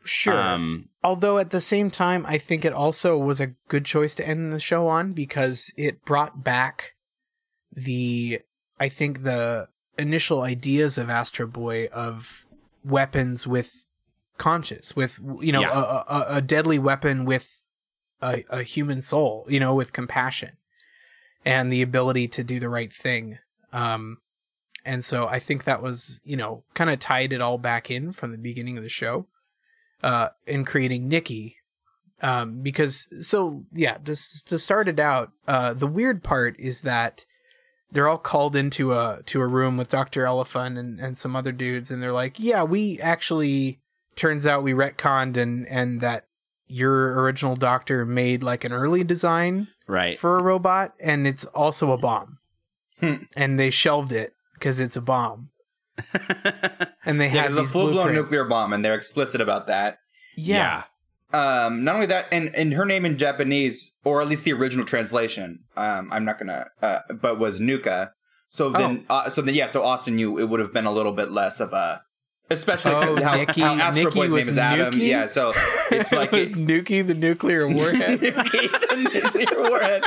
[0.04, 0.34] Sure.
[0.38, 4.26] Um, Although at the same time, I think it also was a good choice to
[4.28, 6.94] end the show on because it brought back
[7.72, 8.40] the,
[8.82, 12.46] I think the initial ideas of Astro Boy of
[12.84, 13.86] weapons with
[14.38, 15.70] conscience, with you know Yeah.
[15.72, 17.46] a, a, a deadly weapon with
[18.20, 20.56] a, a human soul, you know, with compassion
[21.44, 23.38] and the ability to do the right thing.
[23.72, 24.18] Um,
[24.84, 28.12] and so I think that was you know kind of tied it all back in
[28.12, 29.26] from the beginning of the show
[30.02, 31.56] uh, in creating Nikki.
[32.20, 37.26] Um, because so yeah, just to start it out, uh, the weird part is that
[37.92, 41.52] they're all called into a to a room with Doctor Elefun and, and some other
[41.52, 43.78] dudes, and they're like, yeah, we actually
[44.16, 46.26] turns out we retconned and and that
[46.66, 50.18] your original doctor made like an early design right.
[50.18, 52.38] for a robot, and it's also a bomb,
[53.00, 53.24] Hmm.
[53.36, 55.50] and they shelved it because it's a bomb.
[57.04, 59.66] and they Yeah, had it's a these full blown nuclear bomb, and they're explicit about
[59.66, 59.98] that.
[60.34, 60.84] Yeah.
[61.32, 64.84] Um, not only that, and, and her name in Japanese, or at least the original
[64.84, 68.12] translation, um, I'm not gonna, uh, but was Nuka.
[68.50, 69.14] So then, Oh.
[69.16, 71.58] uh, so then, yeah, so Austin, you, it would have been a little bit less
[71.58, 72.02] of a,
[72.50, 74.92] especially Oh, how, Nikki- how Astro Nikki Boy's name is Adam.
[74.92, 75.08] Nuki?
[75.08, 75.54] Yeah, so
[75.90, 78.20] it's like it, Nuki the nuclear warhead.
[78.20, 80.04] Nuki, the nuclear warhead.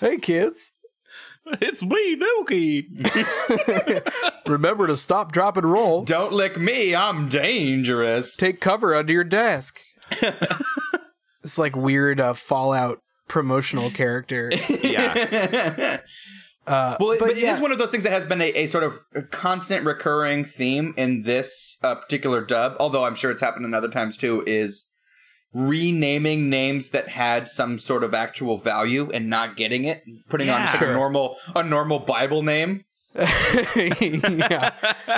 [0.00, 0.72] hey kids,
[1.60, 2.86] it's me, Nuki.
[4.46, 6.04] remember to stop, drop, and roll.
[6.04, 8.36] Don't lick me, I'm dangerous.
[8.36, 9.80] Take cover under your desk.
[11.42, 14.50] it's like weird uh, Fallout promotional character.
[14.82, 15.98] yeah.
[16.66, 17.52] Uh, Well, it, but, it yeah.
[17.52, 20.44] is one of those things that has been a, a sort of a constant recurring
[20.44, 24.42] theme in this uh, particular dub, although I'm sure it's happened in other times too,
[24.46, 24.90] is
[25.54, 30.60] renaming names that had some sort of actual value and not getting it, putting on
[30.62, 32.84] just like a normal a normal Bible name.
[33.76, 34.72] yeah,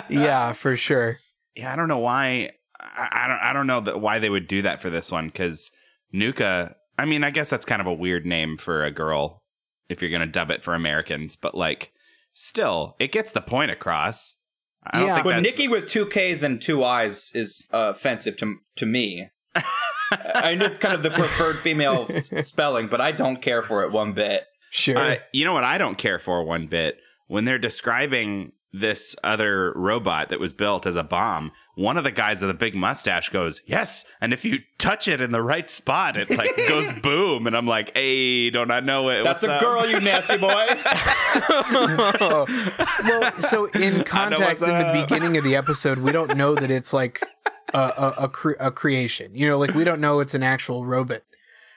[0.08, 1.18] yeah, for sure.
[1.54, 2.50] Yeah, I don't know why.
[2.78, 3.38] I, I don't.
[3.38, 5.70] I don't know that why they would do that for this one because
[6.12, 6.76] Nuka.
[6.98, 9.42] I mean, I guess that's kind of a weird name for a girl
[9.88, 11.92] if you're gonna dub it for Americans, but like,
[12.32, 14.36] still, it gets the point across.
[14.84, 15.14] I don't Yeah.
[15.14, 18.86] think But that's, Nikki with two K's and two I's is uh, offensive to to
[18.86, 19.28] me.
[20.34, 23.82] I know it's kind of the preferred female s- spelling, but I don't care for
[23.84, 24.44] it one bit.
[24.70, 24.98] Sure.
[24.98, 29.72] Uh, you know what I don't care for one bit when they're describing this other
[29.74, 31.52] robot that was built as a bomb.
[31.74, 35.20] One of the guys with a big mustache goes, "Yes," and if you touch it
[35.20, 37.46] in the right spot, it like goes boom.
[37.46, 40.36] And I'm like, "Hey, don't I know it?" That's What's a up?" girl, you nasty
[40.36, 40.48] boy.
[43.04, 46.70] well, so in context, what's in the beginning of the episode, we don't know that
[46.70, 47.22] it's like
[47.74, 49.34] a a, a, cre- a creation.
[49.34, 51.22] You know, like we don't know it's an actual robot.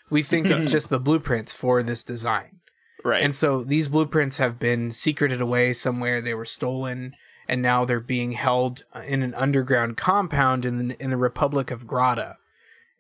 [0.10, 2.59] We think it's just the blueprints for this design.
[3.04, 3.24] Right?
[3.24, 6.22] And so these blueprints have been secreted away somewhere.
[6.22, 7.16] They were stolen,
[7.48, 11.88] and now they're being held in an underground compound in the, in the Republic of
[11.88, 12.38] Grata.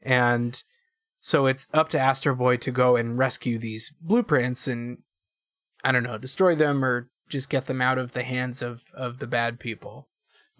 [0.02, 0.62] And
[1.20, 5.00] so it's up to Astro Boy to go and rescue these blueprints and
[5.84, 9.20] I don't know, destroy them or just get them out of the hands of of
[9.20, 10.09] the bad people.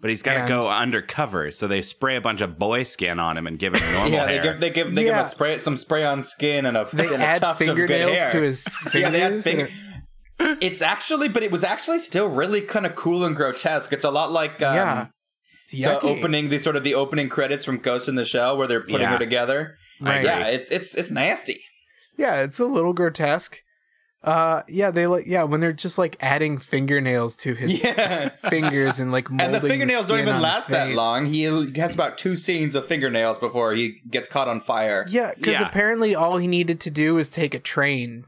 [0.00, 3.36] But he's got to go undercover, so they spray a bunch of boy skin on
[3.36, 4.42] him and give him normal yeah, they hair.
[4.42, 5.22] give they give they give Yeah.
[5.22, 7.76] a spray some spray on skin and a They and a add tuft of good
[7.88, 8.30] fingernails hair.
[8.30, 9.70] to his yeah, they add fingers.
[10.40, 13.92] finger- It's actually, but it was actually still really kind of cool and grotesque.
[13.92, 15.06] It's a lot like um, yeah.
[15.62, 18.66] It's the opening, the sort of the opening credits from Ghost in the Shell, where
[18.66, 19.10] they're putting Yeah.
[19.12, 19.76] her together.
[20.00, 20.24] Right.
[20.24, 21.60] Yeah, it's it's it's nasty.
[22.16, 23.58] Yeah, it's a little grotesque.
[24.22, 28.28] Uh, yeah, they like yeah when they're just like adding fingernails to his Yeah.
[28.30, 31.24] fingers and like molding And the fingernails don't even last that long.
[31.26, 35.06] He has about two scenes of fingernails before he gets caught on fire.
[35.08, 35.66] Yeah, because Yeah.
[35.68, 38.24] apparently all he needed to do was take a train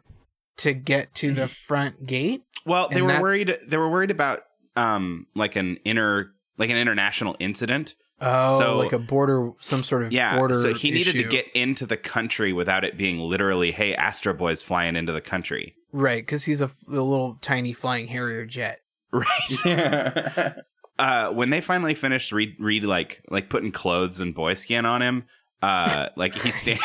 [0.59, 2.43] to get to the front gate.
[2.65, 3.59] Well, they were that's- worried.
[3.67, 4.41] They were worried about
[4.77, 10.05] um like an inner like an international incident Oh, So- like a border, some sort
[10.05, 10.55] of Yeah, border.
[10.55, 14.63] so he needed to get into the country without it being literally, "Hey, Astro Boy's
[14.63, 18.81] flying into the country." Right because he's a little tiny flying Harrier jet.
[19.13, 20.55] Right.
[20.99, 25.03] uh, when they finally finished read, read like like putting clothes and boy skin on
[25.03, 25.25] him,
[25.61, 26.83] uh, like he stands.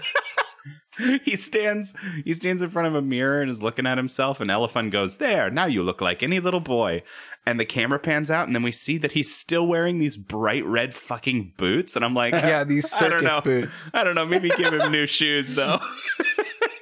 [1.24, 1.94] he stands
[2.26, 5.16] he stands in front of a mirror and is looking at himself and Elefun goes
[5.18, 7.02] there now you look like any little boy
[7.46, 10.66] and the camera pans out and then we see that he's still wearing these bright
[10.66, 13.42] red fucking boots and i'm like Yeah, these I don't circus know.
[13.42, 13.92] boots.
[13.94, 15.80] i don't know maybe give him new shoes though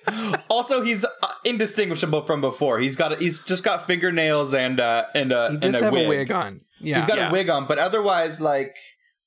[0.50, 1.10] also, he's uh,
[1.44, 2.80] indistinguishable from before.
[2.80, 5.94] He's got a, he's just got fingernails and uh and uh He and a have
[5.94, 6.06] wig.
[6.06, 6.60] a wig on.
[6.80, 7.30] Yeah, He's got Yeah.
[7.30, 8.76] a wig on, but otherwise, like,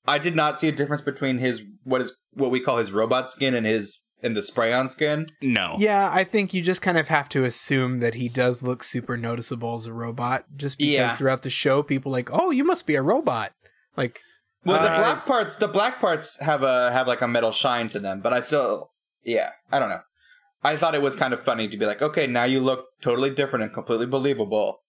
[0.07, 3.31] I did not see a difference between his what is what we call his robot
[3.31, 5.26] skin and his and the spray on skin.
[5.41, 8.83] no Yeah, I think you just kind of have to assume that he does look
[8.85, 11.09] super noticeable as a robot, just because Yeah.
[11.16, 13.53] throughout the show, people like, oh, you must be a robot.
[13.97, 14.20] Like,
[14.64, 17.89] Well, the Uh, black parts, the black parts have a have like a metal shine
[17.91, 18.91] to them, but I still,
[19.24, 20.03] yeah, I don't know.
[20.62, 23.30] I thought it was kind of funny to be like, okay, now you look totally
[23.30, 24.80] different and completely believable.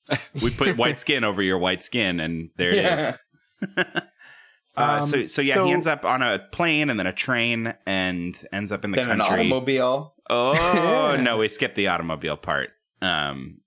[0.43, 3.17] we put white skin over your white skin and there it is.
[3.77, 3.83] Yeah.
[4.77, 7.11] Uh, Um, so so yeah, so- he ends up on a plane and then a
[7.11, 9.39] train and ends up in the Then an country.
[9.41, 10.15] automobile.
[10.29, 12.69] Oh no, we skipped the automobile part.
[13.01, 13.57] Um,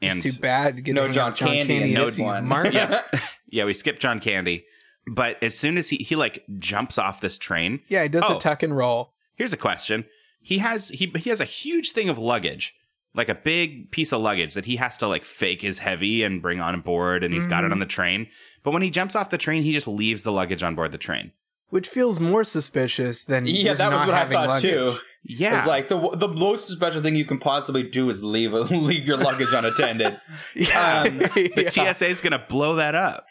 [0.00, 0.76] and it's too bad.
[0.76, 2.46] to get No John out with John Candy Candy and and no Steve one.
[2.46, 2.72] Martin.
[2.72, 3.02] yeah,
[3.48, 4.64] yeah, we skipped John Candy.
[5.12, 8.36] But as soon as he he like jumps off this train, Yeah, he does Oh.
[8.36, 9.12] a tuck and roll.
[9.34, 10.04] here's a question:
[10.46, 12.74] He has he he has a huge thing of luggage,
[13.14, 16.42] like a big piece of luggage that he has to like fake is heavy and
[16.42, 17.72] bring on board, and he's got it Mm-hmm.
[17.72, 18.28] on the train.
[18.62, 20.98] But when he jumps off the train, he just leaves the luggage on board the
[20.98, 21.32] train.
[21.70, 24.70] Which feels more suspicious than Yeah, just that was what I thought luggage.
[24.70, 24.94] too.
[25.24, 29.06] Yeah, It's like the the most special thing you can possibly do is leave leave
[29.06, 30.20] your luggage unattended.
[30.54, 31.92] Yeah, Um, the Yeah.
[31.94, 33.24] TSA is gonna blow that up.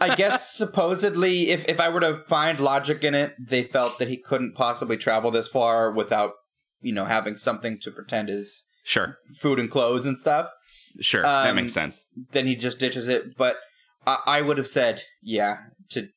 [0.00, 4.08] I guess supposedly, if if I were to find logic in it, they felt that
[4.08, 6.32] he couldn't possibly travel this far without,
[6.80, 10.50] you know, having something to pretend is Sure, food and clothes and stuff.
[11.00, 12.04] sure, that Um, makes sense.
[12.32, 13.36] Then he just ditches it.
[13.36, 13.56] But
[14.06, 15.56] I, I would have said, yeah,
[15.90, 16.08] to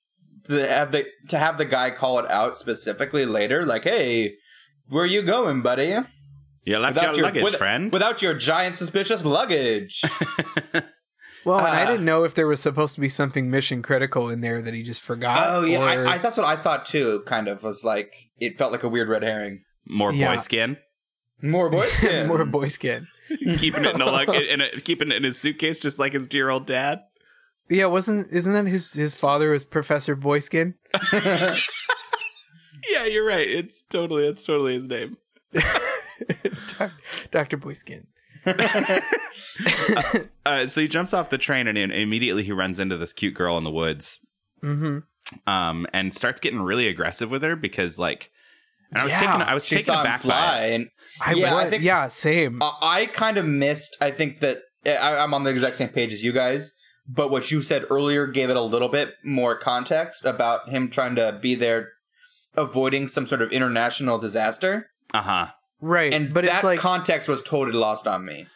[0.48, 4.34] to have the to have the guy call it out specifically later, like, hey,
[4.90, 5.96] where are you going, buddy?
[6.66, 7.94] You left your, luggage, with- friend.
[7.94, 10.02] without your giant suspicious luggage.
[11.46, 14.30] Well, and I Uh, didn't know if there was supposed to be something mission critical
[14.30, 15.48] in there that he just forgot.
[15.50, 17.22] oh yeah, or- I, I, that's what I thought too.
[17.26, 19.64] Kind of was like it felt like a weird red herring.
[19.86, 20.34] More Yeah.
[20.34, 20.78] boy skin.
[21.42, 22.28] More boy skin.
[22.28, 23.08] more boy skin.
[23.58, 26.28] keeping it in a lug, in a, keeping it in his suitcase, just like his
[26.28, 27.00] dear old dad.
[27.70, 30.74] Yeah, wasn't isn't that his his father was Professor Boyskin?
[32.90, 33.48] Yeah, you're right.
[33.50, 35.16] It's totally, it's totally his name.
[37.32, 38.06] Doctor Boyskin.
[40.46, 43.58] Uh, so he jumps off the train and immediately he runs into this cute girl
[43.58, 44.20] in the woods,
[44.64, 45.00] Mm-hmm.
[45.50, 48.32] um, and starts getting really aggressive with her because, like,
[48.92, 50.76] and I was Yeah, taken, I was she taken saw aback by it.
[50.76, 50.88] and
[51.20, 52.62] I Yeah, yeah, I think- yeah, same.
[52.64, 53.98] I- I kind of missed.
[54.00, 56.74] I think that I, I'm on the exact same page as you guys.
[57.10, 61.16] But what you said earlier gave it a little bit more context about him trying
[61.16, 61.90] to be there,
[62.56, 64.90] avoiding some sort of international disaster.
[65.14, 65.48] Uh huh.
[65.82, 68.48] Right, And but that it's like context was totally lost on me.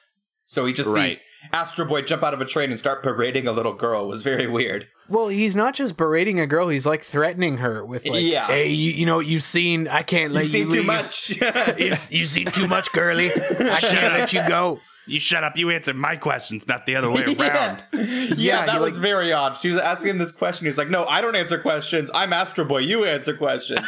[0.45, 1.13] So he just Right.
[1.13, 1.19] sees
[1.53, 4.03] Astro Boy jump out of a train and start berating a little girl.
[4.03, 4.87] It was very weird.
[5.07, 8.47] Well, he's not just berating a girl; he's like threatening her with like, Yeah.
[8.47, 9.87] "Hey, you, you know you've seen?
[9.87, 10.87] I can't let You've you seen too leave.
[10.87, 11.29] much.
[11.79, 13.29] You've, you've seen too much, girly.
[13.31, 15.57] I can't let you go." You shut up.
[15.57, 17.83] You answer my questions, not the other way around.
[17.91, 19.57] yeah, Yeah, that he, was like- very odd.
[19.57, 20.65] She was asking him this question.
[20.65, 22.11] He's like, "No, I don't answer questions.
[22.13, 22.79] I'm Astro Boy.
[22.79, 23.79] You answer questions.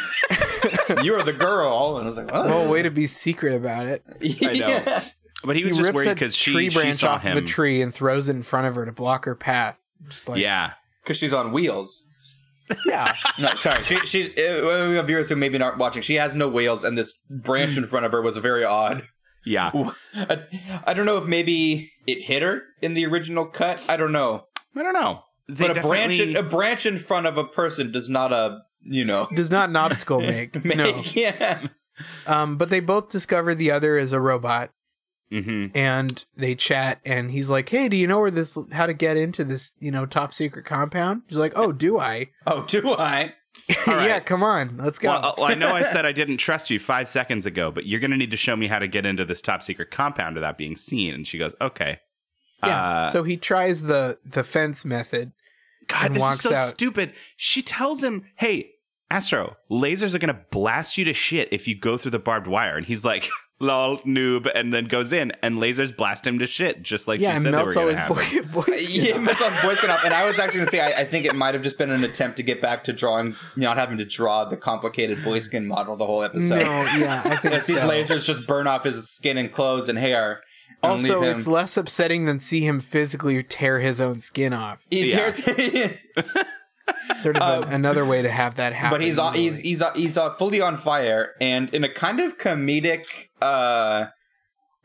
[1.02, 4.02] You're the girl." And I was like, "Oh, Oh, way to be secret about it.
[4.42, 4.98] I know.
[5.44, 7.36] But he He was just rips worried because she, tree she branch saw off him.
[7.36, 9.78] of a tree and throws it in front of her to block her path.
[10.08, 10.72] Just like, Yeah.
[11.02, 12.06] because she's on wheels."
[12.86, 13.84] yeah, No, sorry.
[13.84, 16.00] She, she's uh, we have viewers who maybe aren't watching.
[16.00, 19.06] She has no wheels, and this branch in front of her was very odd.
[19.44, 19.70] Yeah.
[20.14, 20.42] I,
[20.86, 23.82] I don't know if maybe it hit her in the original cut.
[23.88, 24.44] I don't know.
[24.76, 25.22] I don't know.
[25.48, 28.60] They but a branch, in, a branch in front of a person does not a
[28.82, 30.64] you know does not an obstacle make.
[30.64, 30.76] make.
[30.76, 31.02] No.
[31.14, 31.66] Yeah.
[32.26, 34.70] Um, but they both discover the other is a robot,
[35.30, 35.70] Mhm.
[35.74, 37.00] and they chat.
[37.04, 38.56] And he's like, "Hey, do you know where this?
[38.72, 39.72] How to get into this?
[39.78, 42.30] You know, top secret compound?" She's like, "Oh, do I?
[42.46, 43.34] Oh, do I?
[43.86, 44.08] right.
[44.08, 46.70] yeah, come on, let's go." Well, uh, well, I know I said I didn't trust
[46.70, 49.06] you five seconds ago, but you're going to need to show me how to get
[49.06, 51.14] into this top secret compound without being seen.
[51.14, 52.00] And she goes, "Okay."
[52.62, 52.84] yeah.
[52.84, 55.32] Uh, so he tries the the fence method.
[55.86, 56.68] God, this is so out.
[56.68, 57.12] stupid.
[57.36, 58.70] She tells him, "Hey,
[59.10, 62.46] Astro, lasers are going to blast you to shit if you go through the barbed
[62.46, 63.28] wire." And he's like,
[63.64, 67.30] lol noob, and then goes in and lasers blast him to shit, just like yeah,
[67.32, 68.52] she and said they were melts gonna all his happen.
[68.52, 69.24] boy, boy skin Yeah, off.
[69.24, 70.04] that's on Boy Scout off.
[70.04, 71.90] And I was actually going to say, I, I think it might have just been
[71.90, 75.66] an attempt to get back to drawing, not having to draw the complicated boy skin
[75.66, 76.58] model the whole No, episode.
[76.60, 80.42] yeah, I think Yes, these lasers just burn off his skin and clothes and hair.
[80.82, 84.86] and Also, it's less upsetting than see him physically tear his own skin off.
[84.90, 85.30] He Yeah.
[85.30, 85.98] tears-
[87.16, 88.98] Sort of a- another way to have that happen.
[88.98, 92.36] but he's on, he's he's he's uh, fully on fire, and in a kind of
[92.38, 93.04] comedic
[93.40, 94.06] uh,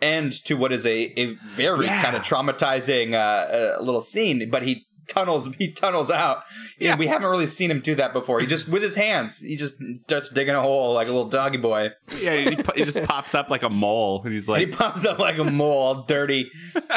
[0.02, 2.02] end to what is a a very Yeah.
[2.04, 4.50] kind of traumatizing uh, uh, little scene.
[4.50, 6.44] But he tunnels he tunnels out.
[6.80, 8.40] Yeah, we haven't really seen him do that before.
[8.40, 9.74] He just with his hands, he just
[10.04, 11.90] starts digging a hole like a little doggy boy.
[12.22, 15.20] Yeah, he, he just pops up like a mole, and he's And he pops up
[15.20, 16.50] like a mole, all dirty.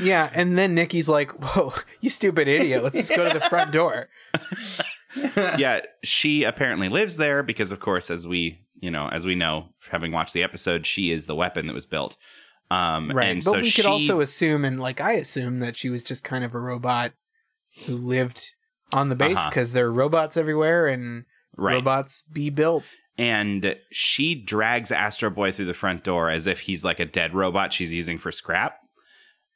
[0.00, 2.82] yeah, and then Nikki's like, "Whoa, you stupid idiot!
[2.82, 4.08] Let's just go to the front door."
[5.58, 9.68] yeah, she apparently lives there because, of course, as we you know, as we know,
[9.90, 12.16] having watched the episode, she is the weapon that was built.
[12.70, 15.76] Um, Right, and but so we she, could also assume, and like I assume, that
[15.76, 17.12] she was just kind of a robot
[17.86, 18.54] who lived
[18.92, 19.50] on the base Uh-huh.
[19.50, 21.24] because there are robots everywhere, and
[21.56, 22.96] right, robots be built.
[23.18, 27.34] and she drags Astro Boy through the front door as if he's like a dead
[27.34, 28.78] robot she's using for scrap,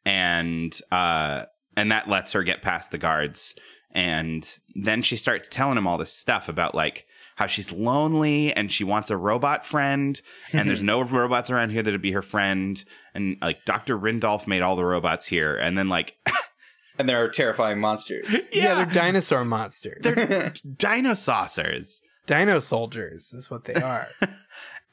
[0.05, 1.45] and uh,
[1.77, 3.55] and that lets her get past the guards.
[3.93, 8.71] And then she starts telling him all this stuff about like how she's lonely and
[8.71, 10.21] she wants a robot friend,
[10.53, 12.85] and there's no robots around here that'd be her friend.
[13.15, 13.97] And like Dr.
[13.99, 16.17] Rindolph made all the robots here, and then like
[16.99, 18.49] And they're terrifying monsters.
[18.53, 20.03] Yeah, they're dinosaur monsters.
[20.03, 22.01] they're dinosaurs.
[22.27, 24.07] Dino soldiers is what they are.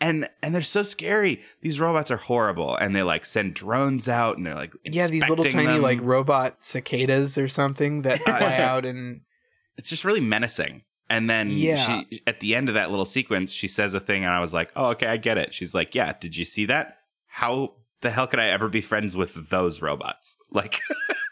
[0.02, 1.42] And and they're so scary.
[1.62, 5.30] These robots are horrible, and they like send drones out, and they're like yeah, these
[5.30, 5.82] little tiny them.
[5.82, 9.22] like robot cicadas or something that fly out and
[9.78, 10.84] it's just really menacing.
[11.10, 12.04] And then Yeah.
[12.10, 14.54] she at the end of that little sequence, she says a thing, and I was
[14.54, 15.54] like, oh okay, I get it.
[15.54, 16.98] She's like, yeah, did you see that?
[17.28, 20.36] How the hell could I ever be friends with those robots?
[20.54, 20.82] Like,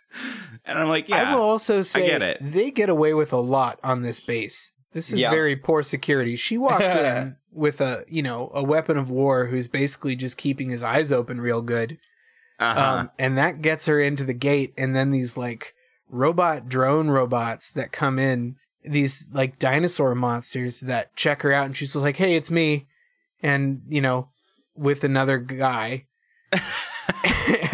[0.66, 2.38] and I'm like, yeah, I will also say get it.
[2.42, 4.72] they get away with a lot on this base.
[4.92, 5.30] This is Yeah.
[5.30, 6.36] very poor security.
[6.36, 10.70] She walks in with a, you know, a weapon of war who's basically just keeping
[10.70, 11.98] his eyes open real good.
[12.60, 12.82] uh-huh.
[12.82, 15.74] Um, and that gets her into the gate and then these like
[16.10, 21.78] robot drone robots that come in, these like dinosaur monsters that check her out and
[21.78, 22.88] she's just like, "Hey, it's me."
[23.42, 24.30] And, you know,
[24.76, 26.06] with another guy.
[26.52, 26.62] and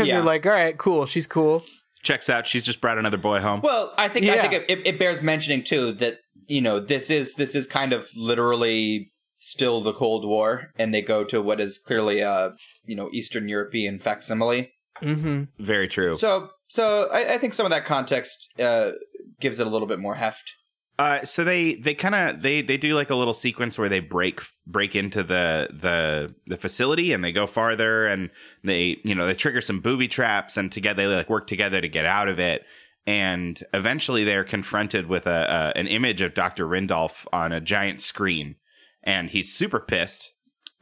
[0.07, 0.15] Yeah.
[0.17, 1.05] they're like, "All right, cool.
[1.05, 1.63] She's cool."
[2.03, 2.45] checks out.
[2.45, 3.61] She's just brought another boy home.
[3.63, 7.09] Well, I think I think it, it, it bears mentioning too that you know this
[7.09, 11.59] is this is kind of literally still the Cold War, and they go to what
[11.59, 12.53] is clearly a
[12.85, 14.71] you know Eastern European facsimile.
[15.01, 15.49] Mhm.
[15.59, 16.13] Very true.
[16.13, 18.91] So so I, I think some of that context uh,
[19.39, 20.53] gives it a little bit more heft.
[20.97, 23.99] Uh, so they they kind of they they do like a little sequence where they
[23.99, 28.29] break break into the the the facility and they go farther and
[28.63, 31.89] they you know they trigger some booby traps and together they like work together to
[31.89, 32.63] get out of it
[33.07, 36.67] and eventually they're confronted with a, a an image of Dr.
[36.67, 38.55] Rindolph on a giant screen
[39.03, 40.33] and he's super pissed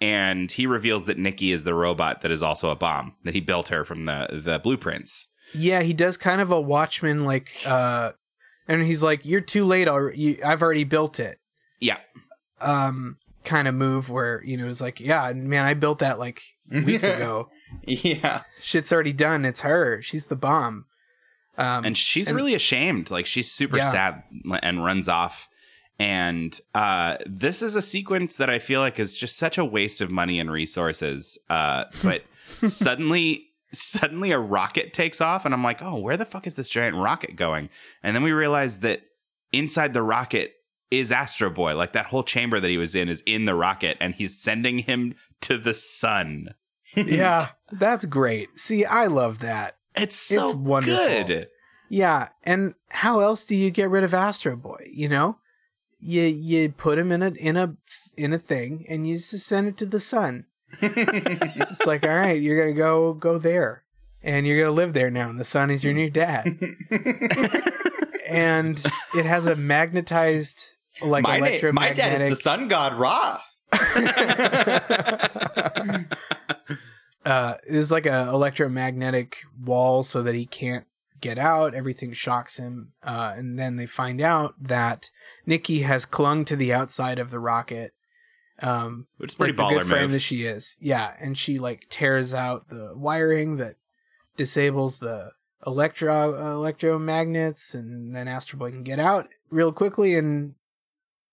[0.04, 3.40] and he reveals that Nikki is the robot that is also a bomb that he
[3.40, 5.30] built her from the the blueprints.
[5.54, 8.12] Yeah, he does kind of a Watchmen like, uh,
[8.68, 9.88] and he's like, "You're too late.
[9.88, 10.44] Already.
[10.44, 11.40] I've already built it."
[11.80, 12.00] Yeah.
[12.60, 16.42] Um, kind of move where you know it's like, "Yeah, man, I built that like
[16.70, 17.50] weeks ago.
[17.84, 19.46] Yeah, Shit's already done.
[19.46, 20.02] It's her.
[20.02, 20.86] She's the bomb."
[21.58, 23.91] Um, and she's and- really ashamed like she's super Yeah.
[23.91, 24.24] sad
[24.64, 25.47] and runs off
[25.99, 30.01] and uh this is a sequence that i feel like is just such a waste
[30.01, 32.24] of money and resources uh but
[32.68, 36.68] suddenly suddenly a rocket takes off and i'm like oh where the fuck is this
[36.70, 37.70] giant rocket going
[38.01, 39.01] and then we realize that
[39.51, 40.54] inside the rocket
[40.89, 43.95] is astro boy like that whole chamber that he was in is in the rocket
[44.01, 46.49] and he's sending him to the sun
[46.95, 48.60] yeah, that's great.
[48.60, 49.78] See, I love that.
[49.96, 51.06] It's so It's wonderful.
[51.06, 51.48] good
[51.89, 54.88] Yeah, and how else do you get rid of Astro Boy?
[54.91, 55.38] You know,
[56.00, 57.76] you you put him in a in a
[58.18, 60.46] in a thing, and you just send it to the sun.
[60.82, 63.84] it's like, all right, you're gonna go go there,
[64.24, 66.58] and you're gonna live there now, and the sun is your new dad.
[68.28, 68.84] and
[69.16, 70.72] it has a magnetized
[71.02, 71.74] like my electromagnetic.
[71.76, 73.39] my dad is the sun god Ra.
[77.26, 80.86] uh, is like a electromagnetic wall so that he can't
[81.22, 81.74] get out.
[81.74, 85.10] Everything shocks him, uh, and then they find out that
[85.46, 87.94] Nikki has clung to the outside of the rocket.
[88.60, 90.78] Um, which is pretty like baller good move that she is.
[90.80, 93.76] Yeah, and she like tears out the wiring that
[94.38, 95.32] disables the
[95.66, 100.56] electro electromagnets, and then Astro Boy can get out real quickly, and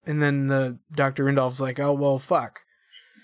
[0.06, 2.60] and then the Doctor Rindolph's like, oh well, fuck.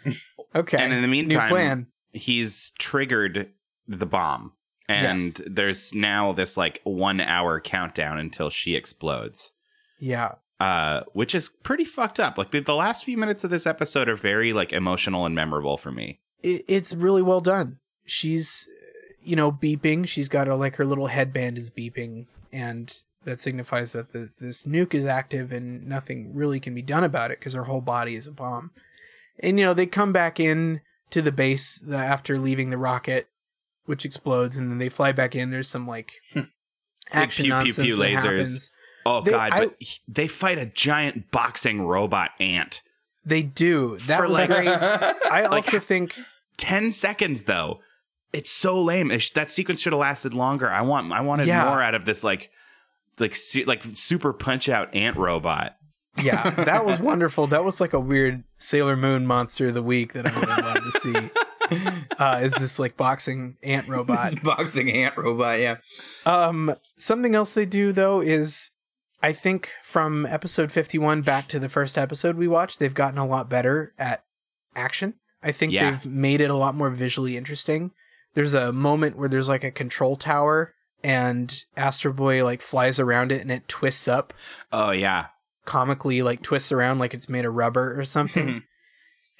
[0.55, 0.79] Okay.
[0.79, 1.87] And in the New meantime, plan.
[2.17, 3.51] He's triggered
[3.87, 4.53] the bomb.
[4.89, 5.41] And Yes.
[5.47, 9.53] there's now this like one hour countdown until she explodes.
[9.99, 10.35] Yeah.
[10.61, 12.39] Uh, which is pretty fucked up.
[12.39, 15.77] Like the, the last few minutes of this episode are very like emotional and memorable
[15.77, 16.21] for me.
[16.43, 17.79] It, it's really well done.
[18.07, 18.69] She's,
[19.21, 20.07] you know, beeping.
[20.07, 24.65] She's got a, like her little headband is beeping, and that signifies that the, this
[24.67, 28.15] nuke is active and nothing really can be done about it because her whole body
[28.15, 28.71] is a bomb.
[29.41, 33.29] And you know, they come back in to the base after leaving the rocket,
[33.85, 35.51] which explodes, and then they fly back in.
[35.51, 36.41] There's some like hmm.
[37.13, 38.23] action pew, pew, nonsense pew that lasers.
[38.23, 38.71] happens.
[39.05, 39.77] Oh They- god, I- but
[40.09, 42.83] they fight a giant boxing robot ant.
[43.25, 43.99] They do.
[44.07, 44.69] That For, was like- great.
[44.69, 46.19] I also think
[46.59, 47.81] 10 seconds though.
[48.33, 49.11] It's so lame.
[49.11, 50.69] It sh- that sequence should have lasted longer.
[50.71, 51.65] I want I wanted Yeah.
[51.71, 52.51] more out of this like
[53.19, 55.77] like su- like super punch out ant robot.
[56.23, 57.47] Yeah, that was wonderful.
[57.47, 60.65] That was like a weird Sailor Moon monster of the week that I would have
[60.65, 61.31] loved to see.
[62.17, 64.31] Uh, is this like boxing ant robot?
[64.31, 65.79] This boxing ant robot, yeah.
[66.25, 68.71] Um, something else they do though is,
[69.21, 73.27] I think from episode fifty-one back to the first episode we watched, they've gotten a
[73.27, 74.23] lot better at
[74.77, 75.15] action.
[75.43, 75.91] I think Yeah.
[75.91, 77.91] they've made it a lot more visually interesting.
[78.35, 83.33] There's a moment where there's like a control tower and Astro Boy like flies around
[83.33, 84.33] it and it twists up
[84.73, 85.27] Oh yeah.
[85.67, 88.49] Comically like twists around like it's made of rubber or something.
[88.49, 88.63] and,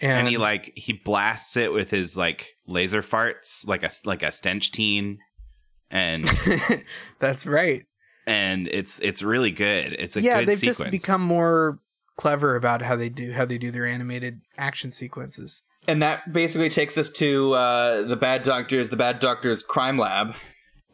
[0.01, 4.31] And, he like he blasts it with his like laser farts like a like a
[4.31, 5.21] stench teen
[5.91, 6.29] and
[7.19, 7.85] that's right.
[8.27, 9.95] and it's it's really good.
[9.99, 10.79] It's a yeah, good they've sequence.
[10.79, 11.79] just become more
[12.19, 15.63] clever about how they do how they do their animated action sequences.
[15.89, 20.35] And that basically takes us to uh, the Bad Doctor's the Bad Doctor's crime lab,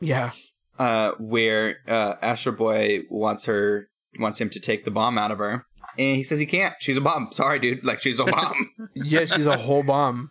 [0.01, 0.31] Yeah.
[0.79, 5.39] uh, where uh, Astro Boy wants her wants him to take the bomb out of
[5.39, 5.67] her,
[5.99, 6.75] and he says he can't.
[6.81, 7.29] She's a bomb.
[7.33, 7.85] Sorry, dude.
[7.85, 8.71] Like she's a bomb.
[8.95, 10.31] Yeah, she's a whole bomb.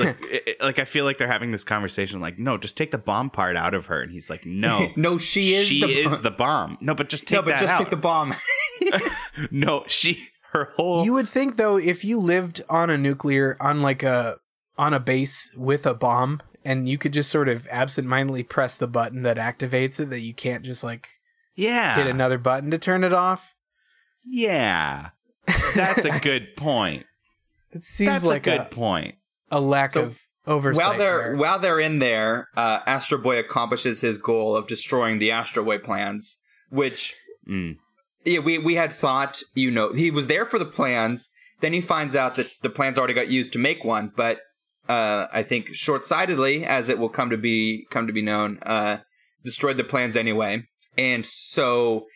[0.00, 2.90] Like, it- it- like I feel like they're having this conversation like no, just take
[2.90, 4.88] the bomb part out of her and he's like no.
[4.96, 5.66] no, she is.
[5.68, 6.22] she the is bomb.
[6.22, 6.78] the bomb.
[6.80, 7.78] No, but just take no, but just out.
[7.78, 8.34] take the bomb.
[9.50, 13.80] no, she her whole You would think though, if you lived on a nuclear, on
[13.80, 14.38] like a
[14.76, 18.88] on a base with a bomb, and you could just sort of absentmindedly press the
[18.88, 21.08] button that activates it, that you can't just like
[21.58, 23.54] yeah hit another button to turn it off.
[24.24, 25.10] yeah.
[25.74, 27.06] That's a good point.
[27.72, 29.14] It seems That's like a good a, point.
[29.50, 30.84] a lack So, of oversight.
[30.86, 31.36] while they're there.
[31.36, 35.78] while they're in there, uh, Astro Boy accomplishes his goal of destroying the Astro Boy
[35.78, 36.38] plans,
[36.70, 37.14] which
[37.48, 37.76] Mm.
[38.26, 41.30] yeah, we we had thought, you know, he was there for the plans.
[41.60, 44.40] Then he finds out that the plans already got used to make one, but
[44.88, 48.98] uh, I think short-sightedly, as it will come to be come to be known, uh,
[49.44, 50.64] destroyed the plans anyway.
[50.98, 52.06] And so,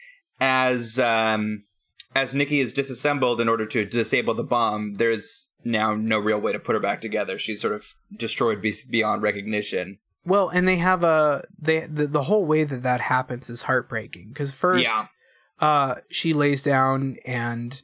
[0.41, 1.65] as um,
[2.15, 6.53] as Nikki is disassembled in order to disable the bomb, there's now no real way
[6.53, 7.39] to put her back together.
[7.39, 9.99] She's sort of destroyed be- beyond recognition.
[10.27, 14.29] Well, and they have a they the, the whole way that that happens is heartbreaking
[14.29, 15.07] because first, Yeah.
[15.61, 17.81] uh, she lays down and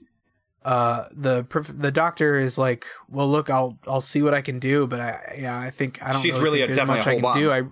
[0.64, 4.86] uh the the doctor is like, well, look, I'll I'll see what I can do,
[4.88, 6.20] but I yeah, I think I don't.
[6.20, 7.50] She's really, really a- there's definitely much a I can do.
[7.52, 7.62] I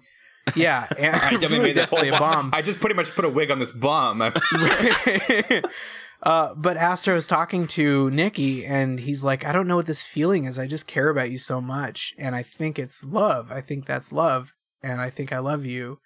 [0.54, 2.50] yeah, and I definitely really made this whole bomb.
[2.52, 4.22] I just pretty much put a wig on this bomb.
[6.22, 10.02] uh, but Astro is talking to Nikki, and he's like, I don't know what this
[10.02, 10.58] feeling is.
[10.58, 13.50] I just care about you so much, and I think it's love.
[13.50, 15.98] I think that's love, and I think I love you.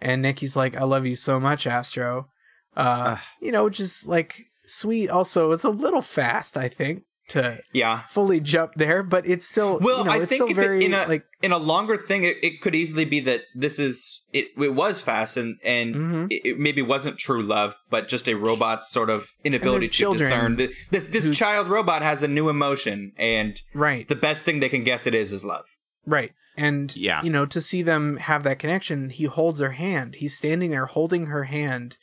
[0.00, 2.28] And Nikki's like, I love you so much, Astro.
[2.76, 5.08] Uh, you know, just like sweet.
[5.08, 8.02] Also, it's a little fast, I think, to yeah.
[8.08, 10.82] fully jump there, but it's still Well, you know, I it's think still if very
[10.84, 13.78] it, in a like in a longer thing, it, it could easily be that this
[13.78, 14.46] is it.
[14.56, 16.26] It was fast and and Mhm.
[16.30, 20.56] it, it maybe wasn't true love, but just a robot's sort of inability to discern.
[20.56, 24.06] This this who- child robot has a new emotion, and right.
[24.08, 25.66] the best thing they can guess it is is love.
[26.06, 26.32] Right.
[26.56, 27.22] And Yeah.
[27.22, 30.14] you know, to see them have that connection, he holds her hand.
[30.16, 31.96] He's standing there holding her hand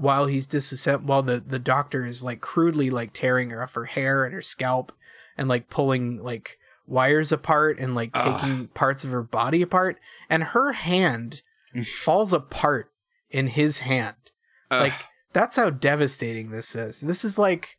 [0.00, 3.84] while he's disassemb while the, the doctor is like crudely like tearing her off her
[3.84, 4.92] hair and her scalp
[5.36, 9.98] and like pulling like wires apart and like taking parts of her body apart.
[10.28, 11.42] And her hand
[11.84, 12.90] falls apart
[13.30, 14.16] in his hand.
[14.70, 14.82] Ugh.
[14.82, 14.94] Like
[15.32, 17.00] that's how devastating this is.
[17.00, 17.76] This is like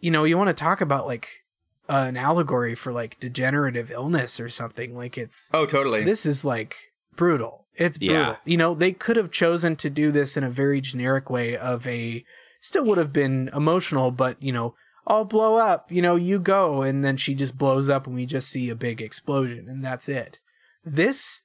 [0.00, 1.44] you know, you want to talk about like
[1.88, 4.94] uh, an allegory for like degenerative illness or something.
[4.96, 6.04] Like it's Oh, totally.
[6.04, 6.76] this is like
[7.16, 7.66] brutal.
[7.78, 8.16] It's brutal.
[8.16, 8.36] Yeah.
[8.44, 11.86] You know, they could have chosen to do this in a very generic way of
[11.86, 12.24] a
[12.60, 14.74] still would have been emotional, but you know,
[15.06, 18.26] I'll blow up, you know, you go, and then she just blows up and we
[18.26, 20.38] just see a big explosion and that's it.
[20.84, 21.42] This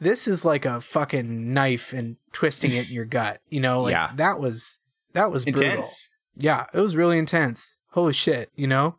[0.00, 3.40] this is like a fucking knife and twisting it in your gut.
[3.48, 4.10] You know, like Yeah.
[4.16, 4.78] that was
[5.12, 5.64] that was brutal.
[5.64, 6.14] intense.
[6.36, 7.76] Yeah, it was really intense.
[7.90, 8.96] Holy shit, you know?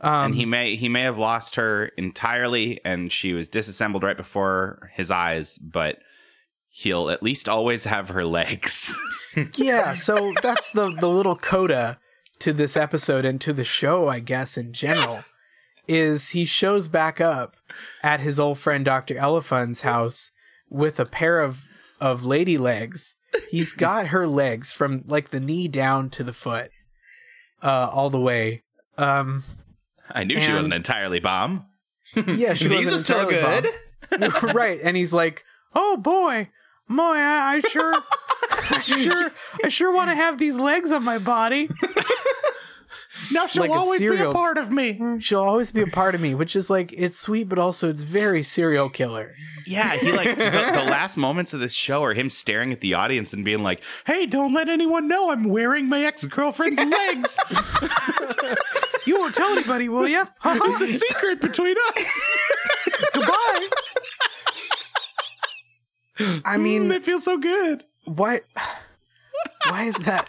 [0.00, 4.16] Um, and he may he may have lost her entirely, and she was disassembled right
[4.16, 5.58] before his eyes.
[5.58, 5.98] But
[6.72, 8.98] he'll at least always have her legs.
[9.56, 11.98] yeah, so that's the the little coda
[12.40, 15.24] to this episode and to the show, I guess in general,
[15.86, 17.56] is he shows back up
[18.02, 19.14] at his old friend Dr.
[19.14, 20.32] Elefun's house
[20.68, 21.68] with a pair of
[22.00, 23.14] of lady legs.
[23.50, 26.70] He's got her legs from like the knee down to the foot,
[27.62, 28.62] uh, all the way.
[28.98, 29.44] Um,
[30.10, 31.66] I knew she wasn't entirely bomb.
[32.14, 33.70] yeah, she These wasn't are still entirely
[34.10, 34.30] good.
[34.42, 34.50] bomb.
[34.54, 35.44] right, and he's like,
[35.74, 36.50] "Oh boy,
[36.88, 37.94] boy, I, I sure,
[38.70, 39.30] I sure,
[39.64, 41.68] I sure want to have these legs on my body."
[43.30, 45.00] Now she'll Like a always be a part of me.
[45.20, 48.02] She'll always be a part of me, which is like it's sweet, but also it's
[48.02, 49.34] very serial killer.
[49.66, 52.94] Yeah, he like the, the last moments of this show are him staring at the
[52.94, 57.38] audience and being like, "Hey, don't let anyone know I'm wearing my ex girlfriend's legs.
[59.06, 60.24] You won't tell anybody, will you?
[60.44, 62.38] it's a secret between us."
[63.14, 63.68] Goodbye.
[66.44, 67.84] I mean, they feel so good.
[68.04, 68.40] why?
[69.66, 70.28] Why is that?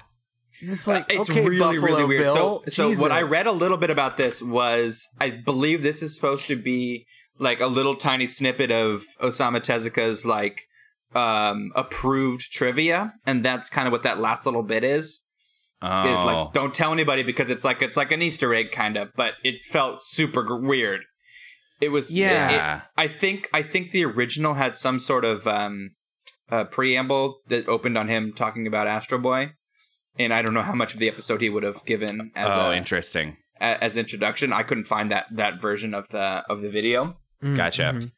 [0.61, 2.23] It's like It's okay, really, Buffalo really weird.
[2.23, 2.63] Bill.
[2.67, 6.15] So, so what I read a little bit about this was, I believe this is
[6.15, 7.05] supposed to be
[7.37, 10.61] like a little tiny snippet of Osamu Tezuka's like
[11.15, 15.21] um approved trivia, and that's kind of what that last little bit is.
[15.81, 18.95] Oh, Is like don't tell anybody because it's like it's like an Easter egg kind
[18.95, 21.01] of, but it felt super weird.
[21.83, 22.77] It was Yeah.
[22.77, 25.91] it- I think I think the original had some sort of um
[26.49, 29.51] uh, preamble that opened on him talking about Astro Boy,
[30.19, 32.71] and I don't know how much of the episode he would have given as oh,
[32.71, 33.37] a, interesting.
[33.59, 34.53] a- as introduction.
[34.53, 37.17] I couldn't find that that version of the of the video.
[37.43, 37.93] Mm, Gotcha.
[37.95, 38.11] mhm.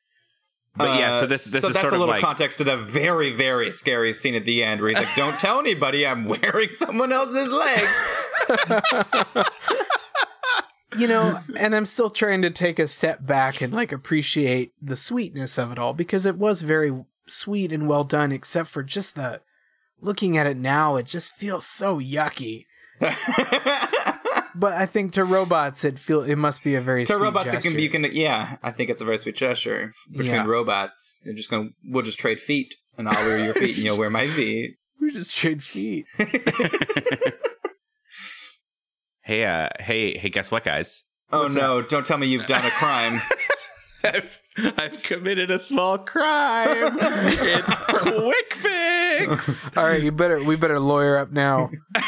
[0.77, 2.57] But yeah, so Uh, this this so is that's sort a of little like context
[2.57, 6.05] to the very very scary scene at the end where he's like, "Don't tell anybody
[6.05, 8.09] I'm wearing someone else's legs."
[10.97, 14.95] you know, and I'm still trying to take a step back and like appreciate the
[14.95, 19.15] sweetness of it all because it was very sweet and well done, except for just
[19.15, 19.41] the
[20.01, 22.65] looking at it now, it just feels so yucky.
[24.57, 27.51] But I think to robots, it feel it must be a very to sweet robots,
[27.53, 27.83] it can be.
[27.83, 28.55] You can yeah.
[28.63, 30.45] I think it's a very sweet gesture between Yeah.
[30.45, 31.19] robots.
[31.25, 34.09] You're just gonna we'll just trade feet, and I'll wear your feet, and you'll wear
[34.09, 34.77] my feet.
[35.01, 36.05] We just trade feet.
[39.25, 41.03] hey, uh, hey, hey, guess what, guys?
[41.31, 41.81] Oh no!
[41.81, 43.19] Don't tell me you've done a crime.
[44.03, 44.39] I've,
[44.77, 46.97] I've committed a small crime.
[47.01, 49.75] it's quick fix.
[49.77, 51.71] All right, you better we better lawyer up now.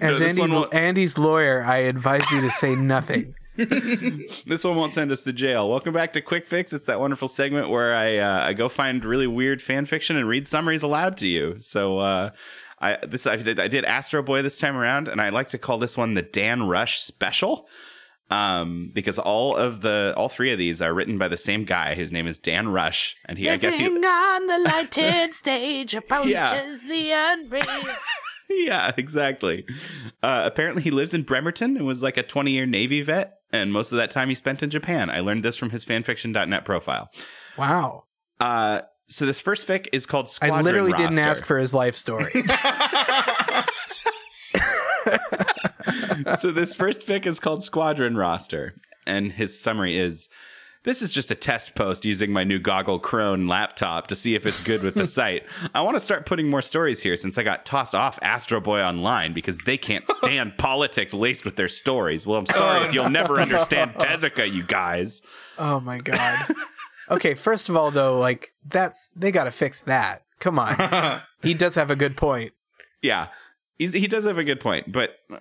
[0.00, 3.34] As this Andy, Andy's lawyer, I advise you to say nothing.
[3.56, 5.68] This one won't send us to jail.
[5.68, 6.72] Welcome back to Quick Fix.
[6.72, 10.26] It's that wonderful segment where I uh, I go find really weird fan fiction and
[10.26, 11.56] read summaries aloud to you.
[11.60, 12.30] So uh,
[12.80, 15.58] I this I did I did Astro Boy this time around, and I like to
[15.58, 17.66] call this one the Dan Rush special.
[18.30, 21.96] Um, because all of the all three of these are written by the same guy.
[21.96, 26.30] His name is Dan Rush, and he I guess he on the lighted stage approaches
[26.30, 26.62] Yeah.
[26.86, 27.94] the unreal.
[28.48, 29.66] yeah, exactly.
[30.22, 33.72] Uh, apparently, he lives in Bremerton and was like a 20 year Navy vet, and
[33.72, 35.10] most of that time he spent in Japan.
[35.10, 37.10] I learned this from his fanfiction.net profile.
[37.56, 38.04] Wow.
[38.38, 40.68] Uh, so this first fic is called Squadron Roster.
[40.68, 42.32] I literally didn't ask for his life story.
[46.38, 48.74] so this first fic is called Squadron Roster,
[49.06, 50.28] and his summary is.
[50.82, 54.46] This is just a test post using my new Goggle Crone laptop to see if
[54.46, 55.44] it's good with the site.
[55.74, 58.80] I want to start putting more stories here since I got tossed off Astro Boy
[58.80, 62.26] Online because they can't stand politics laced with their stories.
[62.26, 65.20] Well, I'm sorry oh, if you'll never understand Tezuka, you guys.
[65.58, 66.46] oh my god.
[67.10, 70.22] Okay, first of all though, like that's they got to fix that.
[70.38, 71.22] Come on.
[71.42, 72.52] he does have a good point.
[73.02, 73.28] Yeah,
[73.80, 75.38] He's, he does have a good point, but uh,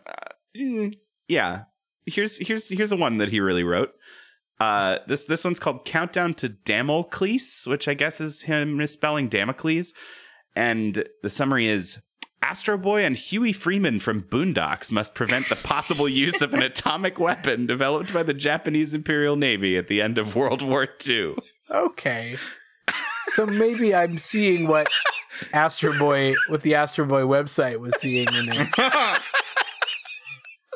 [1.28, 1.64] yeah,
[2.06, 3.92] here's here's here's a one that he really wrote.
[4.62, 9.92] Uh, this this one's called Countdown to Damocles, which I guess is him misspelling Damocles,
[10.56, 12.00] and the summary is.
[12.42, 17.20] Astro Boy and Huey Freeman from Boondocks must prevent the possible use of an atomic
[17.20, 21.36] weapon developed by the Japanese Imperial Navy at the end of World War II.
[21.72, 22.38] Okay.
[23.34, 24.88] So maybe I'm seeing what
[25.54, 28.70] Astro Boy what the Astro Boy website was seeing in there.